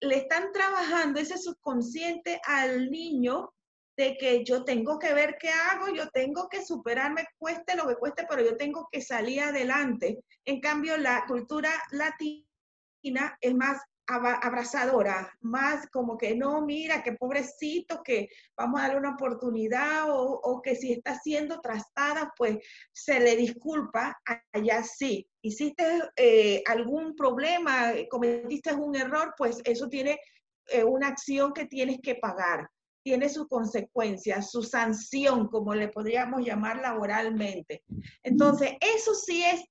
le 0.00 0.16
están 0.16 0.50
trabajando 0.52 1.20
ese 1.20 1.36
subconsciente 1.36 2.40
al 2.46 2.90
niño 2.90 3.52
de 3.98 4.16
que 4.16 4.44
yo 4.44 4.64
tengo 4.64 4.96
que 4.96 5.12
ver 5.12 5.36
qué 5.40 5.50
hago, 5.50 5.88
yo 5.92 6.08
tengo 6.10 6.48
que 6.48 6.64
superarme, 6.64 7.26
cueste 7.36 7.74
lo 7.74 7.88
que 7.88 7.96
cueste, 7.96 8.24
pero 8.30 8.42
yo 8.42 8.56
tengo 8.56 8.88
que 8.92 9.02
salir 9.02 9.40
adelante. 9.40 10.20
En 10.44 10.60
cambio, 10.60 10.96
la 10.96 11.24
cultura 11.26 11.70
latina 11.90 13.36
es 13.40 13.54
más 13.54 13.82
abrazadora, 14.06 15.36
más 15.40 15.88
como 15.90 16.16
que 16.16 16.34
no, 16.36 16.64
mira, 16.64 17.02
qué 17.02 17.12
pobrecito, 17.12 18.00
que 18.04 18.28
vamos 18.56 18.80
a 18.80 18.84
darle 18.84 19.00
una 19.00 19.14
oportunidad 19.14 20.04
o, 20.08 20.62
que 20.62 20.76
si 20.76 20.92
está 20.92 21.18
siendo 21.18 21.60
trastada, 21.60 22.32
pues 22.36 22.56
se 22.92 23.18
le 23.18 23.34
disculpa, 23.34 24.16
allá 24.52 24.84
sí. 24.84 25.28
Hiciste 25.42 25.84
eh, 26.16 26.62
algún 26.66 27.16
problema, 27.16 27.92
cometiste 28.08 28.72
un 28.72 28.94
error, 28.94 29.34
pues 29.36 29.60
eso 29.64 29.88
tiene 29.88 30.20
eh, 30.68 30.84
una 30.84 31.08
acción 31.08 31.52
que 31.52 31.66
tienes 31.66 31.98
que 32.00 32.14
pagar, 32.14 32.70
tiene 33.08 33.30
sus 33.30 33.48
consecuencias, 33.48 34.50
su 34.50 34.62
sanción, 34.62 35.48
como 35.48 35.74
le 35.74 35.88
podríamos 35.88 36.44
llamar 36.44 36.76
laboralmente. 36.76 37.82
Entonces, 38.22 38.72
eso 38.82 39.14
sí 39.14 39.42
es, 39.42 39.64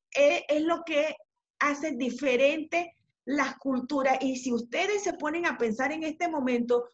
es, 0.50 0.64
lo 0.64 0.82
que 0.84 1.16
hace 1.60 1.92
diferente 1.92 2.96
las 3.26 3.56
culturas. 3.58 4.18
Y 4.22 4.38
si 4.38 4.52
ustedes 4.52 5.04
se 5.04 5.14
ponen 5.14 5.46
a 5.46 5.56
pensar 5.56 5.92
en 5.92 6.02
este 6.02 6.28
momento, 6.28 6.90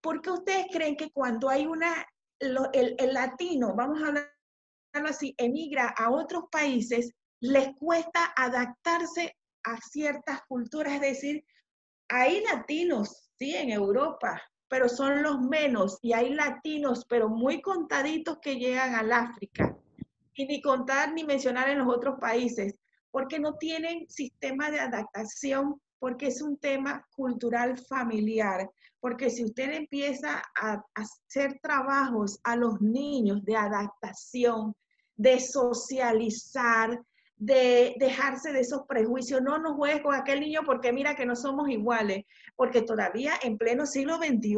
¿por 0.00 0.22
qué 0.22 0.30
ustedes 0.30 0.66
creen 0.70 0.94
que 0.94 1.10
cuando 1.10 1.48
hay 1.48 1.66
una, 1.66 2.06
el, 2.38 3.12
latino, 3.12 3.74
vamos 3.74 4.00
a 4.00 4.06
hablarlo 4.06 5.10
así, 5.10 5.34
emigra 5.36 5.88
a 5.98 6.12
otros 6.12 6.44
países, 6.48 7.12
les 7.40 7.74
cuesta 7.74 8.32
adaptarse 8.36 9.36
a 9.64 9.76
ciertas 9.78 10.42
culturas? 10.46 10.94
Es 10.94 11.00
decir, 11.00 11.44
hay 12.08 12.40
latinos, 12.44 13.32
sí, 13.36 13.56
en 13.56 13.70
Europa, 13.70 14.40
pero 14.68 14.88
son 14.88 15.22
los 15.22 15.40
menos. 15.40 15.98
Y 16.02 16.12
hay 16.12 16.34
latinos, 16.34 17.04
pero 17.08 17.28
muy 17.28 17.60
contaditos 17.60 18.38
que 18.38 18.56
llegan 18.56 18.94
al 18.94 19.12
África. 19.12 19.76
Y 20.34 20.46
ni 20.46 20.62
contar 20.62 21.12
ni 21.12 21.24
mencionar 21.24 21.68
en 21.68 21.78
los 21.78 21.88
otros 21.88 22.16
países 22.20 22.78
porque 23.10 23.38
no 23.38 23.54
tienen 23.54 24.08
sistema 24.08 24.70
de 24.70 24.80
adaptación, 24.80 25.80
porque 25.98 26.28
es 26.28 26.42
un 26.42 26.56
tema 26.58 27.04
cultural 27.16 27.78
familiar, 27.78 28.70
porque 29.00 29.30
si 29.30 29.44
usted 29.44 29.72
empieza 29.72 30.42
a, 30.60 30.82
hacer 30.94 31.58
trabajos 31.60 32.38
a 32.44 32.56
los 32.56 32.80
niños 32.80 33.44
de 33.44 33.56
adaptación, 33.56 34.74
de 35.16 35.40
socializar, 35.40 37.00
de 37.38 37.94
dejarse 37.98 38.52
de 38.52 38.60
esos 38.60 38.82
prejuicios, 38.86 39.40
no 39.42 39.58
nos 39.58 39.76
juegues 39.76 40.02
con 40.02 40.14
aquel 40.14 40.40
niño 40.40 40.62
porque 40.66 40.92
mira 40.92 41.14
que 41.14 41.26
no 41.26 41.36
somos 41.36 41.68
iguales, 41.68 42.24
porque 42.56 42.82
todavía 42.82 43.34
en 43.42 43.56
pleno 43.56 43.86
siglo 43.86 44.16
XXI 44.16 44.56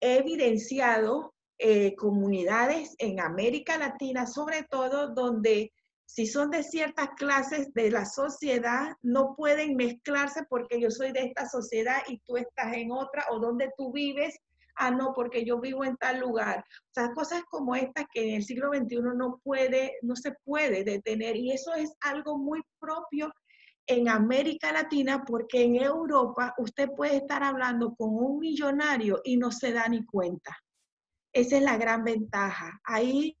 he 0.00 0.18
evidenciado 0.18 1.32
eh, 1.58 1.94
comunidades 1.94 2.96
en 2.98 3.20
América 3.20 3.78
Latina, 3.78 4.26
sobre 4.26 4.64
todo, 4.64 5.14
donde 5.14 5.72
si 6.06 6.26
son 6.26 6.50
de 6.50 6.64
ciertas 6.64 7.10
clases 7.16 7.72
de 7.72 7.90
la 7.90 8.04
sociedad, 8.04 8.96
no 9.00 9.36
pueden 9.36 9.76
mezclarse 9.76 10.42
porque 10.48 10.80
yo 10.80 10.90
soy 10.90 11.12
de 11.12 11.26
esta 11.26 11.48
sociedad 11.48 12.02
y 12.08 12.18
tú 12.18 12.36
estás 12.36 12.74
en 12.74 12.90
otra, 12.90 13.26
o 13.30 13.38
donde 13.38 13.70
tú 13.78 13.92
vives, 13.92 14.36
ah, 14.76 14.90
no, 14.90 15.12
porque 15.14 15.44
yo 15.44 15.60
vivo 15.60 15.84
en 15.84 15.96
tal 15.96 16.20
lugar. 16.20 16.58
O 16.58 16.92
sea, 16.92 17.12
cosas 17.12 17.42
como 17.50 17.74
estas 17.74 18.06
que 18.12 18.28
en 18.28 18.36
el 18.36 18.44
siglo 18.44 18.70
XXI 18.72 19.00
no 19.16 19.40
puede, 19.42 19.94
no 20.02 20.16
se 20.16 20.32
puede 20.44 20.84
detener. 20.84 21.36
Y 21.36 21.52
eso 21.52 21.74
es 21.74 21.92
algo 22.00 22.38
muy 22.38 22.62
propio 22.78 23.32
en 23.86 24.08
América 24.08 24.72
Latina, 24.72 25.24
porque 25.26 25.64
en 25.64 25.76
Europa 25.76 26.54
usted 26.58 26.88
puede 26.96 27.16
estar 27.16 27.42
hablando 27.42 27.94
con 27.94 28.10
un 28.14 28.38
millonario 28.38 29.20
y 29.24 29.36
no 29.36 29.50
se 29.50 29.72
da 29.72 29.88
ni 29.88 30.04
cuenta. 30.04 30.56
Esa 31.32 31.56
es 31.56 31.62
la 31.62 31.76
gran 31.76 32.04
ventaja. 32.04 32.80
Ahí 32.84 33.36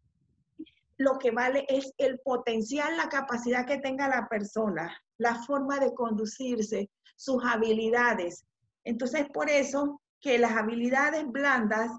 lo 0.98 1.18
que 1.18 1.30
vale 1.30 1.64
es 1.68 1.92
el 1.98 2.18
potencial, 2.20 2.96
la 2.96 3.08
capacidad 3.08 3.66
que 3.66 3.78
tenga 3.78 4.08
la 4.08 4.28
persona, 4.28 4.96
la 5.18 5.42
forma 5.44 5.78
de 5.78 5.94
conducirse, 5.94 6.90
sus 7.16 7.42
habilidades. 7.44 8.44
Entonces, 8.84 9.26
por 9.32 9.48
eso 9.48 10.01
que 10.22 10.38
las 10.38 10.52
habilidades 10.52 11.30
blandas 11.30 11.90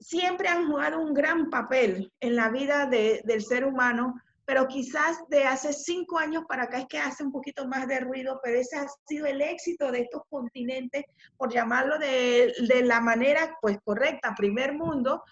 siempre 0.00 0.48
han 0.48 0.66
jugado 0.66 1.00
un 1.00 1.14
gran 1.14 1.50
papel 1.50 2.12
en 2.18 2.34
la 2.34 2.48
vida 2.48 2.86
del 2.86 3.42
ser 3.42 3.64
humano, 3.64 4.20
pero 4.44 4.66
quizás 4.66 5.18
de 5.28 5.44
hace 5.44 5.72
cinco 5.72 6.18
años 6.18 6.44
para 6.48 6.64
acá 6.64 6.80
es 6.80 6.86
que 6.88 6.98
hace 6.98 7.22
un 7.22 7.30
poquito 7.30 7.68
más 7.68 7.86
de 7.86 8.00
ruido, 8.00 8.40
pero 8.42 8.58
ese 8.58 8.76
ha 8.76 8.86
sido 9.06 9.26
el 9.26 9.40
éxito 9.40 9.92
de 9.92 10.00
estos 10.00 10.22
continentes, 10.28 11.04
por 11.36 11.52
llamarlo 11.52 11.98
de, 11.98 12.52
de 12.68 12.82
la 12.82 13.00
manera 13.00 13.56
pues 13.60 13.78
correcta, 13.84 14.34
primer 14.36 14.72
mundo, 14.72 15.22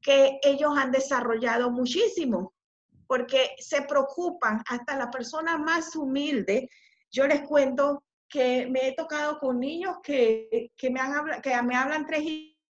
que 0.00 0.38
ellos 0.42 0.72
han 0.78 0.92
desarrollado 0.92 1.70
muchísimo, 1.70 2.54
porque 3.06 3.50
se 3.58 3.82
preocupan 3.82 4.62
hasta 4.68 4.96
la 4.96 5.10
persona 5.10 5.58
más 5.58 5.94
humilde. 5.94 6.70
Yo 7.10 7.26
les 7.26 7.42
cuento 7.42 8.05
que 8.28 8.66
me 8.66 8.88
he 8.88 8.94
tocado 8.94 9.38
con 9.38 9.60
niños 9.60 9.96
que, 10.02 10.72
me, 10.90 11.00
han, 11.00 11.40
que 11.42 11.62
me 11.62 11.76
hablan 11.76 12.06
tres 12.06 12.24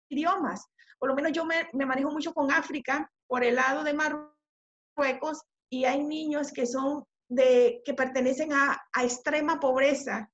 idiomas. 0.09 0.65
Por 0.99 1.09
lo 1.09 1.15
menos 1.15 1.31
yo 1.31 1.45
me, 1.45 1.67
manejo 1.85 2.11
mucho 2.11 2.33
con 2.33 2.51
África 2.51 3.09
por 3.27 3.43
el 3.43 3.55
lado 3.55 3.83
de 3.83 3.93
Marruecos 3.93 5.41
y 5.69 5.85
hay 5.85 6.03
niños 6.03 6.51
que 6.51 6.65
son 6.65 7.03
de, 7.29 7.81
que 7.85 7.93
pertenecen 7.93 8.53
a, 8.53 8.81
a 8.93 9.03
extrema 9.03 9.59
pobreza 9.59 10.29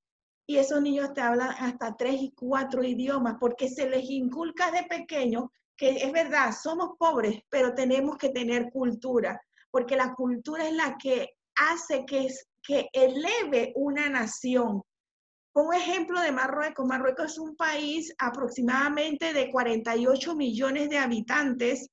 y 0.48 0.58
esos 0.58 0.82
niños 0.82 1.14
te 1.14 1.22
hablan 1.22 1.50
hasta 1.50 1.96
tres 1.96 2.16
y 2.20 2.32
cuatro 2.32 2.84
idiomas 2.84 3.36
porque 3.40 3.70
se 3.70 3.90
les 3.90 4.10
inculca 4.10 4.72
de 4.72 4.84
pequeño 4.84 5.52
que 5.80 5.92
es 5.92 6.12
verdad, 6.12 6.52
somos 6.52 6.98
pobres, 7.00 7.42
pero 7.50 7.74
tenemos 7.74 8.18
que 8.18 8.30
tener 8.30 8.70
cultura, 8.70 9.42
porque 9.72 9.96
la 9.96 10.14
cultura 10.14 10.68
es 10.68 10.74
la 10.74 10.98
que 10.98 11.30
hace 11.56 12.06
que, 12.06 12.28
que 12.62 12.90
eleve 12.92 13.72
una 13.76 14.10
nación. 14.10 14.84
Un 15.60 15.74
ejemplo 15.74 16.22
de 16.22 16.32
Marruecos. 16.32 16.88
Marruecos 16.88 17.34
es 17.34 17.38
un 17.38 17.58
país 17.58 18.16
aproximadamente 18.18 19.34
de 19.34 19.52
48 19.52 20.34
millones 20.34 20.90
de 20.90 20.98
habitantes 20.98 21.90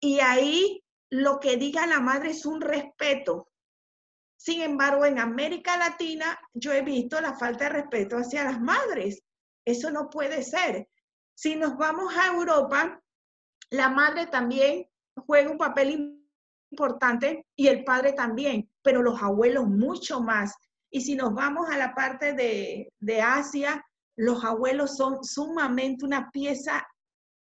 y 0.00 0.20
ahí 0.20 0.80
lo 1.10 1.40
que 1.40 1.56
diga 1.56 1.88
la 1.88 1.98
madre 1.98 2.30
es 2.30 2.46
un 2.46 2.60
respeto. 2.60 3.48
Sin 4.36 4.62
embargo, 4.62 5.04
en 5.04 5.18
América 5.18 5.76
Latina 5.76 6.38
yo 6.54 6.72
he 6.72 6.82
visto 6.82 7.20
la 7.20 7.34
falta 7.34 7.64
de 7.64 7.70
respeto 7.70 8.18
hacia 8.18 8.44
las 8.44 8.60
madres. 8.60 9.20
Eso 9.64 9.90
no 9.90 10.08
puede 10.08 10.44
ser. 10.44 10.88
Si 11.34 11.56
nos 11.56 11.76
vamos 11.76 12.16
a 12.16 12.28
Europa, 12.28 13.02
la 13.70 13.88
madre 13.88 14.28
también 14.28 14.88
juega 15.26 15.50
un 15.50 15.58
papel 15.58 16.24
importante 16.70 17.48
y 17.56 17.66
el 17.66 17.82
padre 17.82 18.12
también, 18.12 18.70
pero 18.80 19.02
los 19.02 19.20
abuelos 19.20 19.66
mucho 19.66 20.20
más. 20.20 20.54
Y 20.90 21.02
si 21.02 21.14
nos 21.14 21.34
vamos 21.34 21.68
a 21.70 21.76
la 21.76 21.94
parte 21.94 22.32
de, 22.32 22.92
de 22.98 23.20
Asia, 23.20 23.84
los 24.16 24.44
abuelos 24.44 24.96
son 24.96 25.24
sumamente 25.24 26.04
una 26.04 26.30
pieza 26.30 26.86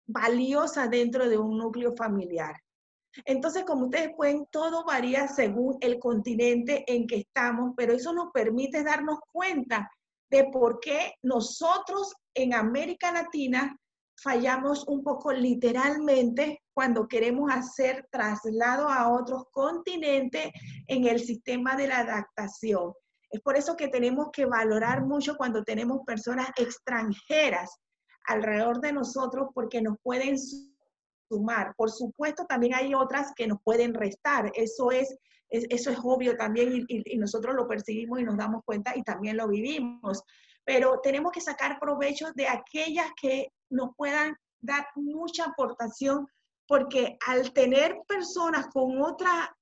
valiosa 0.07 0.87
dentro 0.89 1.29
de 1.29 1.39
un 1.39 1.59
núcleo 1.59 1.95
familiar. 1.97 2.55
Entonces, 3.25 3.65
como 3.65 3.87
ustedes 3.87 4.11
pueden, 4.17 4.47
todo 4.51 4.85
varía 4.85 5.29
según 5.29 5.77
el 5.81 5.99
continente 5.99 6.85
en 6.87 7.07
que 7.07 7.17
estamos, 7.17 7.73
pero 7.77 7.93
eso 7.95 8.13
nos 8.13 8.31
permite 8.33 8.83
darnos 8.85 9.19
cuenta 9.33 9.91
de 10.31 10.45
por 10.53 10.81
qué 10.81 11.15
nosotros 11.23 12.15
en 12.35 12.55
América 12.55 13.11
Latina 13.13 13.77
fallamos 14.21 14.87
un 14.89 15.03
poco 15.03 15.33
literalmente 15.33 16.61
cuando 16.75 17.09
queremos 17.09 17.51
hacer 17.53 18.07
traslado 18.11 18.89
a 18.89 19.13
otros 19.13 19.45
continentes 19.53 20.51
en 20.87 21.07
el 21.07 21.21
sistema 21.21 21.77
de 21.77 21.89
la 21.89 22.01
adaptación. 22.01 22.93
Es 23.31 23.41
por 23.41 23.57
eso 23.57 23.77
que 23.77 23.89
tenemos 23.89 24.29
que 24.33 24.47
valorar 24.47 25.05
mucho 25.05 25.37
cuando 25.37 25.65
tenemos 25.65 26.01
personas 26.07 26.49
extranjeras 26.57 27.79
alrededor 28.27 28.81
de 28.81 28.93
nosotros 28.93 29.49
porque 29.55 29.81
nos 29.83 29.97
pueden 30.03 30.37
sumar. 31.29 31.75
Por 31.77 31.91
supuesto, 31.91 32.45
también 32.47 32.75
hay 32.75 32.95
otras 32.95 33.33
que 33.35 33.47
nos 33.47 33.59
pueden 33.63 33.95
restar. 33.95 34.51
Eso 34.55 34.91
es, 34.91 35.17
eso 35.51 35.91
es 35.91 35.99
obvio 36.03 36.37
también 36.37 36.87
y, 36.89 37.15
y 37.15 37.19
nosotros 37.19 37.55
lo 37.55 37.67
percibimos 37.67 38.21
y 38.21 38.25
nos 38.25 38.37
damos 38.37 38.63
cuenta 38.65 38.97
y 38.97 39.03
también 39.03 39.37
lo 39.37 39.49
vivimos 39.49 40.25
pero 40.69 41.01
tenemos 41.03 41.33
que 41.33 41.41
sacar 41.41 41.81
provecho 41.81 42.27
de 42.35 42.47
aquellas 42.47 43.11
que 43.19 43.55
nos 43.71 43.97
puedan 43.97 44.37
dar 44.61 44.87
mucha 44.97 45.47
aportación, 45.47 46.29
porque 46.67 47.17
al 47.27 47.55
tener 47.55 47.97
personas 48.07 48.67
con 48.67 49.01
otra 49.01 49.57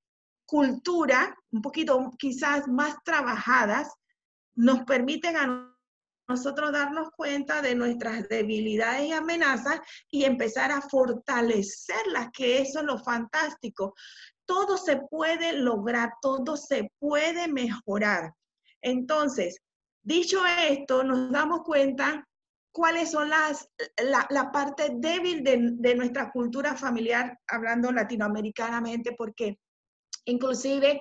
cultura, 0.47 1.37
un 1.51 1.61
poquito 1.61 2.11
quizás 2.19 2.67
más 2.69 2.97
trabajadas, 3.05 3.93
nos 4.55 4.85
permiten 4.85 5.37
a 5.37 5.77
nosotros 6.29 6.73
darnos 6.73 7.11
cuenta 7.17 7.63
de 7.63 7.75
nuestras 7.75 8.29
debilidades 8.29 9.07
y 9.09 9.13
amenazas 9.13 9.81
y 10.11 10.25
empezar 10.25 10.73
a 10.73 10.81
fortalecerlas, 10.81 12.31
que 12.33 12.63
eso 12.63 12.81
es 12.81 12.85
lo 12.85 12.99
fantástico. 12.99 13.95
Todo 14.45 14.77
se 14.77 14.97
puede 15.11 15.53
lograr, 15.53 16.15
todo 16.21 16.57
se 16.57 16.91
puede 16.99 17.49
mejorar. 17.49 18.33
Entonces, 18.81 19.61
dicho 20.03 20.41
esto, 20.47 21.05
nos 21.05 21.31
damos 21.31 21.63
cuenta 21.63 22.27
cuáles 22.77 23.11
son 23.11 23.31
las, 23.31 23.69
la, 23.99 24.51
parte 24.53 24.91
débil 24.97 25.43
de, 25.43 25.95
nuestra 25.95 26.31
cultura 26.31 26.77
familiar, 26.77 27.39
hablando 27.49 27.91
latinoamericanamente, 27.91 29.13
porque 29.17 29.59
inclusive 30.27 31.01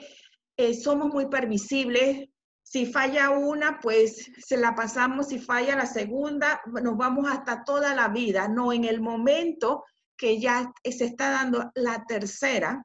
eh, 0.57 0.73
somos 0.73 1.13
muy 1.13 1.27
permisibles, 1.27 2.29
si 2.63 2.87
falla 2.87 3.29
una, 3.29 3.79
pues 3.79 4.31
se 4.39 4.57
la 4.57 4.73
pasamos. 4.73 5.27
Si 5.27 5.37
falla 5.37 5.75
la 5.75 5.85
segunda, 5.85 6.61
nos 6.65 6.97
vamos 6.97 7.29
hasta 7.29 7.63
toda 7.63 7.93
la 7.93 8.07
vida. 8.07 8.47
No, 8.47 8.73
en 8.73 8.85
el 8.85 9.01
momento 9.01 9.83
que 10.17 10.39
ya 10.39 10.73
se 10.83 11.05
está 11.05 11.29
dando 11.29 11.71
la 11.75 12.05
tercera 12.07 12.83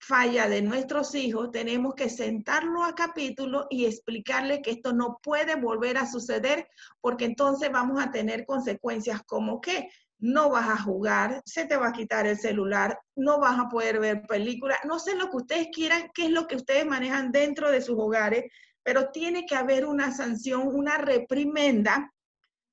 falla 0.00 0.48
de 0.48 0.62
nuestros 0.62 1.14
hijos, 1.14 1.52
tenemos 1.52 1.94
que 1.94 2.10
sentarlo 2.10 2.82
a 2.82 2.96
capítulo 2.96 3.68
y 3.70 3.84
explicarle 3.84 4.60
que 4.60 4.72
esto 4.72 4.92
no 4.92 5.20
puede 5.22 5.54
volver 5.54 5.96
a 5.96 6.10
suceder 6.10 6.66
porque 7.00 7.24
entonces 7.24 7.70
vamos 7.70 8.02
a 8.02 8.10
tener 8.10 8.44
consecuencias 8.44 9.22
como 9.22 9.60
que 9.60 9.88
no 10.22 10.50
vas 10.50 10.68
a 10.68 10.80
jugar, 10.80 11.42
se 11.44 11.66
te 11.66 11.76
va 11.76 11.88
a 11.88 11.92
quitar 11.92 12.28
el 12.28 12.38
celular, 12.38 12.96
no 13.16 13.40
vas 13.40 13.58
a 13.58 13.68
poder 13.68 13.98
ver 13.98 14.22
películas, 14.22 14.78
no 14.84 15.00
sé 15.00 15.16
lo 15.16 15.28
que 15.28 15.36
ustedes 15.38 15.68
quieran, 15.72 16.10
qué 16.14 16.26
es 16.26 16.30
lo 16.30 16.46
que 16.46 16.54
ustedes 16.54 16.86
manejan 16.86 17.32
dentro 17.32 17.72
de 17.72 17.82
sus 17.82 17.98
hogares, 17.98 18.44
pero 18.84 19.10
tiene 19.10 19.46
que 19.46 19.56
haber 19.56 19.84
una 19.84 20.12
sanción, 20.12 20.68
una 20.68 20.96
reprimenda, 20.96 22.12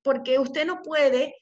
porque 0.02 0.38
usted 0.38 0.64
no 0.64 0.80
puede 0.80 1.34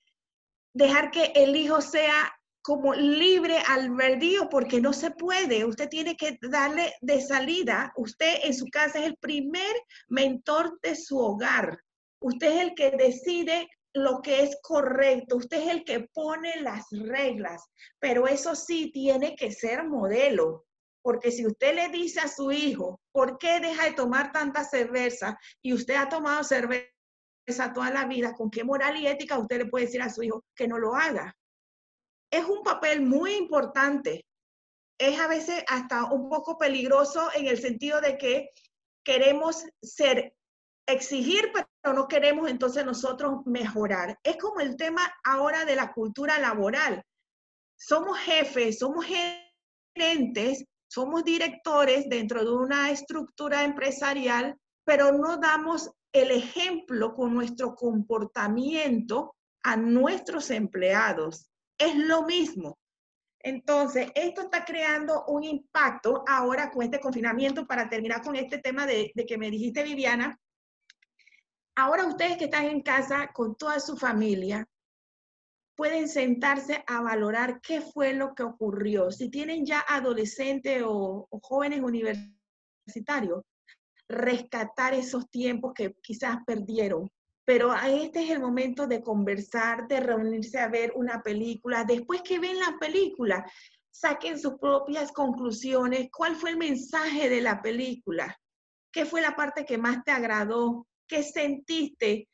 dejar 0.73 1.11
que 1.11 1.33
el 1.35 1.55
hijo 1.55 1.83
sea 1.83 2.33
como 2.63 2.95
libre 2.95 3.59
al 3.69 3.91
verdío, 3.95 4.49
porque 4.49 4.81
no 4.81 4.95
se 4.95 5.11
puede. 5.11 5.65
Usted 5.65 5.89
tiene 5.89 6.17
que 6.17 6.39
darle 6.51 6.95
de 7.01 7.21
salida. 7.21 7.93
Usted 7.97 8.41
en 8.45 8.55
su 8.55 8.67
casa 8.67 8.99
es 8.99 9.07
el 9.07 9.17
primer 9.17 9.75
mentor 10.09 10.79
de 10.83 10.95
su 10.95 11.19
hogar. 11.19 11.79
Usted 12.21 12.49
es 12.49 12.61
el 12.61 12.75
que 12.75 12.91
decide 12.91 13.69
lo 13.95 14.21
que 14.23 14.43
es 14.43 14.59
correcto. 14.63 15.37
Usted 15.37 15.59
es 15.59 15.69
el 15.69 15.85
que 15.85 16.01
pone 16.13 16.61
las 16.61 16.87
reglas, 16.91 17.65
pero 17.99 18.27
eso 18.27 18.55
sí 18.55 18.91
tiene 18.93 19.35
que 19.35 19.53
ser 19.53 19.85
modelo. 19.85 20.67
Porque 21.03 21.31
si 21.31 21.47
usted 21.47 21.75
le 21.75 21.89
dice 21.89 22.21
a 22.21 22.29
su 22.29 22.53
hijo, 22.53 23.01
¿por 23.13 23.39
qué 23.39 23.61
deja 23.61 23.85
de 23.85 23.93
tomar 23.93 24.33
tanta 24.33 24.65
cerveza? 24.65 25.39
Y 25.63 25.73
usted 25.73 25.95
ha 25.95 26.09
tomado 26.09 26.45
cerveza 26.45 26.89
toda 27.75 27.91
la 27.91 28.05
vida, 28.05 28.35
¿con 28.35 28.51
qué 28.51 28.63
moral 28.63 28.97
y 28.99 29.07
ética 29.07 29.39
usted 29.39 29.59
le 29.59 29.67
puede 29.67 29.87
decir 29.87 30.03
a 30.03 30.11
su 30.11 30.23
hijo 30.23 30.45
que 30.55 30.69
no 30.69 30.79
lo 30.79 30.95
haga? 30.95 31.35
Es 32.31 32.45
un 32.45 32.63
papel 32.63 33.01
muy 33.01 33.35
importante. 33.35 34.27
Es 35.01 35.19
a 35.19 35.29
veces 35.29 35.65
hasta 35.69 36.13
un 36.13 36.29
poco 36.29 36.59
peligroso 36.59 37.31
en 37.35 37.47
el 37.47 37.59
sentido 37.59 38.01
de 38.01 38.19
que 38.19 38.51
queremos 39.05 39.65
ser, 39.81 40.35
exigir, 40.89 41.53
pero 41.53 41.95
no 41.95 42.09
queremos 42.09 42.49
entonces 42.51 42.85
nosotros 42.85 43.43
mejorar. 43.45 44.19
Es 44.23 44.37
como 44.39 44.61
el 44.61 44.77
tema 44.77 45.03
ahora 45.23 45.65
de 45.65 45.77
la 45.77 45.93
cultura 45.93 46.39
laboral. 46.39 47.03
Somos 47.77 48.19
jefes, 48.19 48.79
somos 48.79 49.07
gerentes, 49.95 50.65
somos 50.91 51.25
directores 51.25 52.09
dentro 52.09 52.43
de 52.43 52.51
una 52.51 52.91
estructura 52.91 53.65
empresarial, 53.65 54.57
pero 54.85 55.13
no 55.13 55.37
damos 55.37 55.91
el 56.13 56.31
ejemplo 56.31 57.15
con 57.15 57.35
nuestro 57.35 57.75
comportamiento 57.75 59.37
a 59.63 59.77
nuestros 59.77 60.51
empleados. 60.51 61.51
Es 61.77 61.95
lo 61.95 62.23
mismo. 62.23 62.79
Entonces, 63.41 64.11
esto 64.15 64.43
está 64.43 64.65
creando 64.65 65.27
un 65.27 65.45
impacto 65.45 66.25
ahora 66.27 66.71
con 66.71 66.83
este 66.83 66.99
confinamiento 66.99 67.67
para 67.67 67.89
terminar 67.89 68.23
con 68.23 68.35
este 68.35 68.59
tema 68.59 68.87
de, 68.87 69.13
de 69.15 69.27
que 69.27 69.39
me 69.39 69.51
dijiste, 69.51 69.83
Viviana. 69.83 70.37
Ahora 71.81 72.09
ustedes 72.09 72.37
que 72.39 72.47
están 72.47 72.65
en 72.65 72.81
casa 72.81 73.31
con 73.33 73.55
toda 73.55 73.79
su 73.79 73.97
familia, 73.97 74.69
pueden 75.77 76.09
sentarse 76.09 76.83
a 76.89 77.01
valorar 77.03 77.61
qué 77.61 77.81
fue 77.81 78.15
lo 78.15 78.35
que 78.35 78.43
ocurrió. 78.43 79.13
Si 79.13 79.31
tienen 79.31 79.65
ya 79.65 79.85
adolescentes 79.87 80.83
o, 80.85 81.29
jóvenes 81.41 81.81
universitarios, 81.81 83.45
rescatar 84.09 84.93
esos 84.93 85.31
tiempos 85.31 85.73
que 85.73 85.95
quizás 86.03 86.39
perdieron. 86.45 87.09
Pero 87.45 87.73
este 87.73 88.25
es 88.25 88.31
el 88.31 88.41
momento 88.41 88.89
de 88.89 89.01
conversar, 89.01 89.87
de 89.87 90.01
reunirse 90.01 90.59
a 90.59 90.67
ver 90.67 90.91
una 90.97 91.23
película. 91.23 91.85
Después 91.85 92.23
que 92.23 92.41
ven 92.41 92.59
la 92.59 92.77
película, 92.81 93.49
saquen 93.89 94.37
sus 94.37 94.59
propias 94.59 95.13
conclusiones. 95.13 96.09
¿Cuál 96.11 96.35
fue 96.35 96.51
el 96.51 96.57
mensaje 96.57 97.29
de 97.29 97.41
la 97.41 97.63
película? 97.63 98.37
¿Qué 98.91 99.07
fue 99.07 99.21
la 99.21 99.37
parte 99.37 99.65
que 99.65 99.79
más 99.79 100.03
te 100.03 100.11
agradó? 100.11 100.88
¿Qué 101.09 101.23
sentiste? 101.23 102.29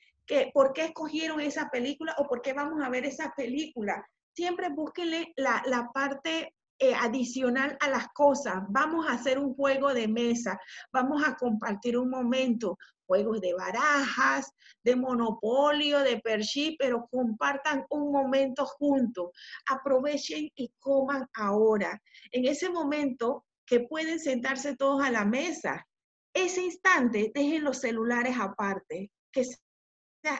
por 0.54 0.72
qué 0.72 0.86
escogieron 0.86 1.38
esa 1.40 1.68
película 1.68 2.14
o 2.16 2.26
por 2.26 2.40
qué 2.40 2.54
vamos 2.54 2.82
a 2.82 2.88
ver 2.88 3.04
esa 3.04 3.34
película. 3.36 4.02
Siempre 4.34 4.70
búsquenle 4.70 5.34
la, 5.36 5.62
la 5.66 5.90
parte 5.92 6.54
eh, 6.78 6.92
adicional 6.92 7.76
a 7.80 7.88
las 7.88 8.08
cosas. 8.08 8.64
Vamos 8.68 9.06
a 9.06 9.12
hacer 9.12 9.38
un 9.38 9.54
juego 9.54 9.94
de 9.94 10.08
mesa, 10.08 10.58
vamos 10.92 11.22
a 11.24 11.36
compartir 11.36 11.96
un 11.96 12.10
momento, 12.10 12.76
juegos 13.06 13.40
de 13.40 13.54
barajas, 13.54 14.50
de 14.82 14.96
monopolio, 14.96 16.00
de 16.00 16.20
pership, 16.20 16.76
pero 16.78 17.06
compartan 17.10 17.86
un 17.90 18.10
momento 18.10 18.66
juntos. 18.66 19.30
Aprovechen 19.68 20.50
y 20.56 20.72
coman 20.80 21.28
ahora. 21.34 22.02
En 22.32 22.44
ese 22.44 22.68
momento 22.68 23.44
que 23.66 23.80
pueden 23.80 24.18
sentarse 24.18 24.76
todos 24.76 25.02
a 25.04 25.12
la 25.12 25.24
mesa, 25.24 25.86
ese 26.34 26.62
instante 26.62 27.30
dejen 27.34 27.64
los 27.64 27.78
celulares 27.78 28.36
aparte, 28.38 29.10
que 29.32 29.46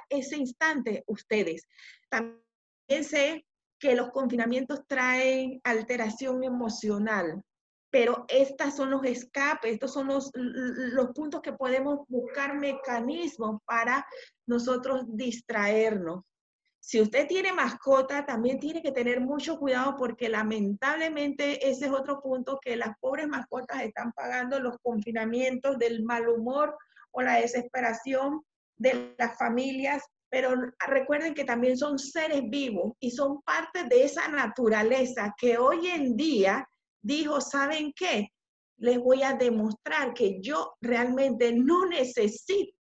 ese 0.09 0.37
instante 0.37 1.05
ustedes. 1.07 1.67
También 2.11 2.43
sé 3.03 3.47
que 3.79 3.95
los 3.95 4.11
confinamientos 4.11 4.87
traen 4.87 5.61
alteración 5.63 6.43
emocional, 6.43 7.43
pero 7.91 8.25
estos 8.29 8.75
son 8.75 8.91
los 8.91 9.05
escapes, 9.05 9.73
estos 9.73 9.93
son 9.93 10.09
los, 10.09 10.31
los 10.35 11.13
puntos 11.13 11.43
que 11.43 11.53
podemos 11.53 12.01
buscar 12.09 12.57
mecanismos 12.57 13.61
para 13.65 14.07
nosotros 14.47 15.05
distraernos. 15.09 16.25
Si 16.87 17.01
usted 17.01 17.27
tiene 17.27 17.51
mascota, 17.51 18.27
también 18.27 18.61
tiene 18.61 18.83
que 18.83 18.93
tener 18.93 19.19
mucho 19.19 19.59
cuidado 19.59 19.97
porque 19.97 20.29
lamentablemente 20.29 21.67
ese 21.67 21.87
es 21.87 21.91
otro 21.91 22.21
punto 22.21 22.59
que 22.63 22.77
las 22.77 22.99
pobres 23.01 23.27
mascotas 23.27 23.81
están 23.81 24.13
pagando 24.13 24.61
los 24.61 24.77
confinamientos 24.83 25.79
del 25.79 26.05
mal 26.05 26.29
humor 26.29 26.77
o 27.11 27.23
la 27.23 27.37
desesperación 27.37 28.43
de 28.77 29.15
las 29.17 29.39
familias, 29.39 30.03
pero 30.29 30.51
recuerden 30.87 31.33
que 31.33 31.45
también 31.45 31.79
son 31.79 31.99
seres 31.99 32.43
vivos 32.51 32.93
y 33.01 33.13
son 33.13 33.41
parte 33.41 33.85
de 33.85 34.05
esa 34.05 34.29
naturaleza 34.29 35.35
que 35.39 35.57
hoy 35.57 35.87
en 35.87 36.15
día 36.15 36.69
dijo, 37.01 37.41
¿saben 37.41 37.95
qué? 37.97 38.29
Les 38.77 38.99
voy 38.99 39.23
a 39.23 39.33
demostrar 39.33 40.13
que 40.13 40.39
yo 40.43 40.75
realmente 40.83 41.51
no 41.55 41.87
necesito 41.87 42.75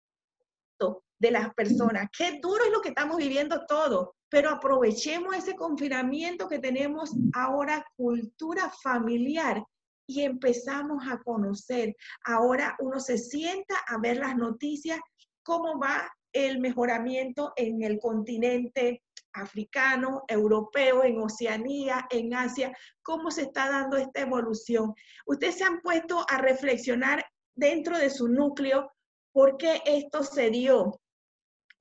de 1.24 1.30
las 1.30 1.54
personas. 1.54 2.10
Qué 2.16 2.38
duro 2.42 2.64
es 2.64 2.70
lo 2.70 2.82
que 2.82 2.90
estamos 2.90 3.16
viviendo 3.16 3.64
todos, 3.66 4.10
pero 4.28 4.50
aprovechemos 4.50 5.34
ese 5.34 5.54
confinamiento 5.54 6.48
que 6.48 6.58
tenemos 6.58 7.16
ahora, 7.32 7.82
cultura 7.96 8.70
familiar, 8.82 9.64
y 10.06 10.20
empezamos 10.20 11.02
a 11.08 11.18
conocer. 11.22 11.96
Ahora 12.26 12.76
uno 12.78 13.00
se 13.00 13.16
sienta 13.16 13.74
a 13.88 13.96
ver 13.98 14.18
las 14.18 14.36
noticias 14.36 15.00
cómo 15.42 15.78
va 15.78 16.12
el 16.34 16.58
mejoramiento 16.58 17.54
en 17.56 17.82
el 17.82 17.98
continente 17.98 19.02
africano, 19.32 20.24
europeo, 20.28 21.04
en 21.04 21.22
Oceanía, 21.22 22.06
en 22.10 22.34
Asia, 22.34 22.76
cómo 23.02 23.30
se 23.30 23.44
está 23.44 23.70
dando 23.70 23.96
esta 23.96 24.20
evolución. 24.20 24.92
Ustedes 25.24 25.56
se 25.56 25.64
han 25.64 25.80
puesto 25.80 26.26
a 26.28 26.36
reflexionar 26.36 27.24
dentro 27.56 27.96
de 27.96 28.10
su 28.10 28.28
núcleo 28.28 28.92
por 29.32 29.56
qué 29.56 29.80
esto 29.86 30.22
se 30.22 30.50
dio, 30.50 31.00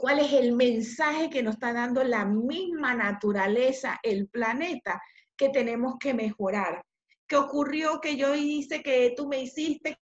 cuál 0.03 0.19
es 0.19 0.33
el 0.33 0.51
mensaje 0.51 1.29
que 1.29 1.41
nos 1.41 1.53
está 1.53 1.71
dando 1.71 2.03
la 2.03 2.25
misma 2.25 2.93
naturaleza, 2.93 4.01
el 4.03 4.27
planeta, 4.27 5.01
que 5.37 5.47
tenemos 5.47 5.95
que 5.97 6.13
mejorar. 6.13 6.83
¿Qué 7.25 7.37
ocurrió 7.37 8.01
que 8.01 8.17
yo 8.17 8.35
hice, 8.35 8.83
que 8.83 9.13
tú 9.15 9.29
me 9.29 9.39
hiciste, 9.39 9.97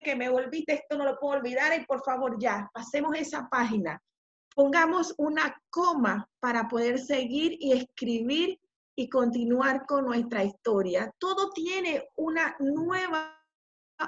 que 0.00 0.14
me 0.14 0.28
volviste, 0.28 0.74
esto 0.74 0.96
no 0.96 1.04
lo 1.04 1.18
puedo 1.18 1.40
olvidar 1.40 1.76
y 1.76 1.84
por 1.84 2.04
favor 2.04 2.36
ya, 2.38 2.70
pasemos 2.72 3.16
esa 3.16 3.48
página. 3.48 4.00
pongamos 4.54 5.12
una 5.18 5.60
coma 5.68 6.28
para 6.38 6.68
poder 6.68 7.00
seguir 7.00 7.56
y 7.58 7.72
escribir 7.72 8.60
y 8.94 9.08
continuar 9.08 9.84
con 9.84 10.04
nuestra 10.04 10.44
historia. 10.44 11.12
Todo 11.18 11.50
tiene 11.50 12.04
una 12.14 12.54
nueva 12.60 13.36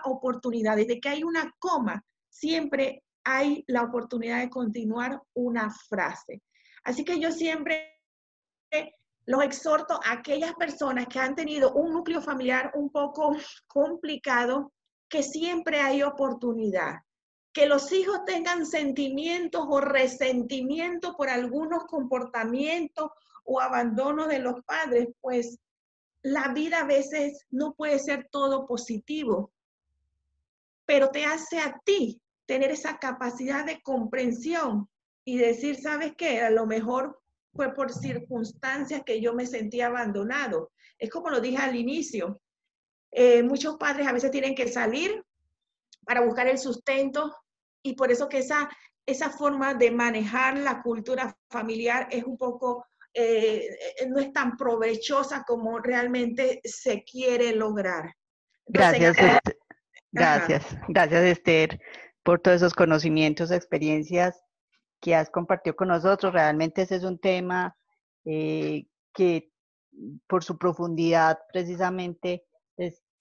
oportunidad. 0.04 0.76
Desde 0.76 1.00
que 1.00 1.08
hay 1.08 1.24
una 1.24 1.52
coma, 1.58 2.00
siempre 2.30 3.02
hay 3.26 3.64
la 3.66 3.82
oportunidad 3.82 4.38
de 4.38 4.48
continuar 4.48 5.20
una 5.34 5.68
frase. 5.88 6.42
Así 6.84 7.04
que 7.04 7.18
yo 7.18 7.32
siempre 7.32 7.92
los 9.26 9.42
exhorto 9.42 9.98
a 10.04 10.12
aquellas 10.12 10.54
personas 10.54 11.08
que 11.08 11.18
han 11.18 11.34
tenido 11.34 11.72
un 11.72 11.92
núcleo 11.92 12.22
familiar 12.22 12.70
un 12.74 12.88
poco 12.88 13.36
complicado, 13.66 14.72
que 15.08 15.24
siempre 15.24 15.80
hay 15.80 16.04
oportunidad. 16.04 17.00
Que 17.52 17.66
los 17.66 17.90
hijos 17.90 18.24
tengan 18.24 18.64
sentimientos 18.64 19.66
o 19.68 19.80
resentimientos 19.80 21.16
por 21.16 21.28
algunos 21.28 21.84
comportamientos 21.86 23.10
o 23.42 23.60
abandono 23.60 24.28
de 24.28 24.38
los 24.38 24.62
padres, 24.64 25.08
pues 25.20 25.58
la 26.22 26.52
vida 26.52 26.80
a 26.80 26.86
veces 26.86 27.44
no 27.50 27.74
puede 27.74 27.98
ser 27.98 28.28
todo 28.30 28.68
positivo, 28.68 29.50
pero 30.84 31.10
te 31.10 31.24
hace 31.24 31.58
a 31.58 31.80
ti 31.84 32.20
tener 32.46 32.70
esa 32.70 32.98
capacidad 32.98 33.64
de 33.64 33.80
comprensión 33.82 34.88
y 35.24 35.38
decir, 35.38 35.76
¿sabes 35.76 36.14
qué? 36.16 36.40
A 36.40 36.50
lo 36.50 36.66
mejor 36.66 37.20
fue 37.54 37.74
por 37.74 37.92
circunstancias 37.92 39.02
que 39.04 39.20
yo 39.20 39.34
me 39.34 39.46
sentí 39.46 39.80
abandonado. 39.80 40.72
Es 40.98 41.10
como 41.10 41.30
lo 41.30 41.40
dije 41.40 41.58
al 41.58 41.74
inicio. 41.74 42.40
Eh, 43.10 43.42
muchos 43.42 43.76
padres 43.76 44.06
a 44.06 44.12
veces 44.12 44.30
tienen 44.30 44.54
que 44.54 44.68
salir 44.68 45.24
para 46.04 46.20
buscar 46.20 46.46
el 46.46 46.58
sustento 46.58 47.34
y 47.82 47.94
por 47.94 48.12
eso 48.12 48.28
que 48.28 48.38
esa, 48.38 48.68
esa 49.04 49.30
forma 49.30 49.74
de 49.74 49.90
manejar 49.90 50.58
la 50.58 50.82
cultura 50.82 51.36
familiar 51.50 52.08
es 52.10 52.24
un 52.24 52.36
poco, 52.36 52.86
eh, 53.14 53.68
no 54.08 54.20
es 54.20 54.32
tan 54.32 54.56
provechosa 54.56 55.44
como 55.44 55.78
realmente 55.78 56.60
se 56.62 57.02
quiere 57.02 57.52
lograr. 57.52 58.14
gracias, 58.66 59.16
gracias, 60.12 60.64
gracias 60.88 61.24
Esther 61.24 61.80
por 62.26 62.40
todos 62.40 62.56
esos 62.56 62.74
conocimientos, 62.74 63.52
experiencias 63.52 64.42
que 65.00 65.14
has 65.14 65.30
compartido 65.30 65.76
con 65.76 65.88
nosotros. 65.88 66.32
Realmente 66.32 66.82
ese 66.82 66.96
es 66.96 67.04
un 67.04 67.20
tema 67.20 67.76
eh, 68.24 68.86
que 69.14 69.52
por 70.26 70.42
su 70.42 70.58
profundidad 70.58 71.38
precisamente 71.52 72.44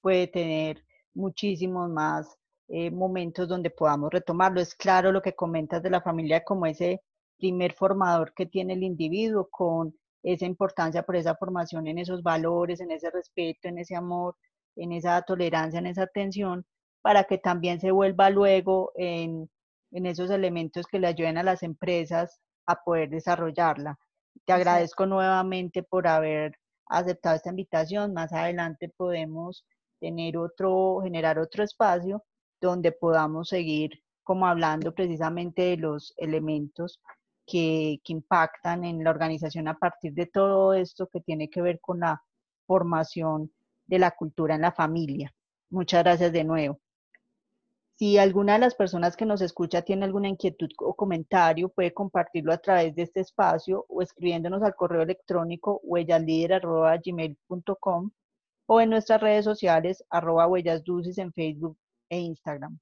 puede 0.02 0.26
tener 0.26 0.84
muchísimos 1.14 1.88
más 1.88 2.36
eh, 2.68 2.90
momentos 2.90 3.48
donde 3.48 3.70
podamos 3.70 4.10
retomarlo. 4.12 4.60
Es 4.60 4.74
claro 4.74 5.12
lo 5.12 5.22
que 5.22 5.36
comentas 5.36 5.84
de 5.84 5.92
la 5.92 6.02
familia 6.02 6.44
como 6.44 6.66
ese 6.66 7.04
primer 7.38 7.74
formador 7.74 8.34
que 8.34 8.48
tiene 8.48 8.74
el 8.74 8.82
individuo 8.82 9.48
con 9.52 9.96
esa 10.24 10.46
importancia 10.46 11.04
por 11.04 11.16
esa 11.16 11.36
formación 11.36 11.86
en 11.86 12.00
esos 12.00 12.24
valores, 12.24 12.82
en 12.82 12.90
ese 12.90 13.12
respeto, 13.12 13.68
en 13.68 13.78
ese 13.78 13.96
amor, 13.96 14.36
en 14.76 14.94
esa 14.94 15.22
tolerancia, 15.22 15.78
en 15.78 15.86
esa 15.86 16.04
atención, 16.04 16.66
para 17.06 17.26
que 17.26 17.38
también 17.38 17.80
se 17.80 17.92
vuelva 17.92 18.32
luego 18.32 18.92
en 18.96 19.48
en 19.96 20.06
esos 20.06 20.30
elementos 20.30 20.88
que 20.88 21.00
le 21.00 21.08
ayuden 21.08 21.38
a 21.38 21.44
las 21.44 21.64
empresas 21.64 22.42
a 22.66 22.84
poder 22.84 23.10
desarrollarla. 23.10 23.98
Te 24.46 24.52
agradezco 24.52 25.06
nuevamente 25.06 25.84
por 25.84 26.06
haber 26.06 26.58
aceptado 26.88 27.38
esta 27.38 27.50
invitación. 27.50 28.14
Más 28.14 28.34
adelante 28.34 28.90
podemos 28.90 29.66
tener 30.02 30.38
otro, 30.38 31.00
generar 31.02 31.40
otro 31.40 31.64
espacio 31.64 32.24
donde 32.60 32.92
podamos 32.92 33.50
seguir 33.50 33.92
como 34.24 34.48
hablando 34.48 34.94
precisamente 34.94 35.62
de 35.62 35.78
los 35.78 36.14
elementos 36.18 37.00
que, 37.46 38.02
que, 38.04 38.12
impactan 38.12 38.84
en 38.84 39.02
la 39.04 39.12
organización 39.12 39.68
a 39.70 39.78
partir 39.78 40.14
de 40.14 40.26
todo 40.26 40.74
esto 40.74 41.08
que 41.08 41.22
tiene 41.22 41.50
que 41.50 41.62
ver 41.62 41.80
con 41.80 42.02
la 42.02 42.22
formación 42.68 43.52
de 43.86 44.00
la 44.00 44.12
cultura 44.12 44.56
en 44.56 44.62
la 44.62 44.72
familia. 44.72 45.32
Muchas 45.70 46.04
gracias 46.04 46.34
de 46.34 46.44
nuevo. 46.44 46.80
Si 47.98 48.18
alguna 48.18 48.54
de 48.54 48.60
las 48.60 48.76
personas 48.76 49.16
que 49.16 49.26
nos 49.26 49.42
escucha 49.42 49.82
tiene 49.82 50.04
alguna 50.04 50.28
inquietud 50.28 50.68
o 50.80 50.96
comentario, 50.96 51.70
puede 51.70 51.94
compartirlo 51.94 52.52
a 52.52 52.58
través 52.58 52.94
de 52.94 53.04
este 53.04 53.22
espacio 53.22 53.86
o 53.88 54.02
escribiéndonos 54.02 54.62
al 54.64 54.76
correo 54.76 55.02
electrónico 55.02 55.80
huellaslider.gmail.com 55.84 58.12
o 58.68 58.82
en 58.82 58.90
nuestras 58.90 59.22
redes 59.22 59.46
sociales 59.46 60.04
arroba 60.10 60.48
huellasdulces 60.48 61.18
en 61.20 61.32
Facebook 61.32 61.78
e 62.10 62.20
Instagram. 62.20 62.78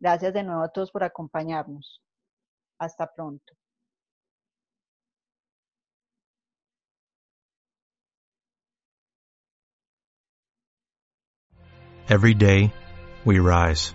Gracias 0.00 0.34
de 0.34 0.44
nuevo 0.44 0.62
a 0.62 0.68
todos 0.68 0.90
por 0.90 1.02
acompañarnos. 1.02 2.02
Hasta 2.78 3.06
pronto. 3.06 3.54
Every 12.10 12.34
day 12.34 12.72
we 13.24 13.38
rise 13.38 13.94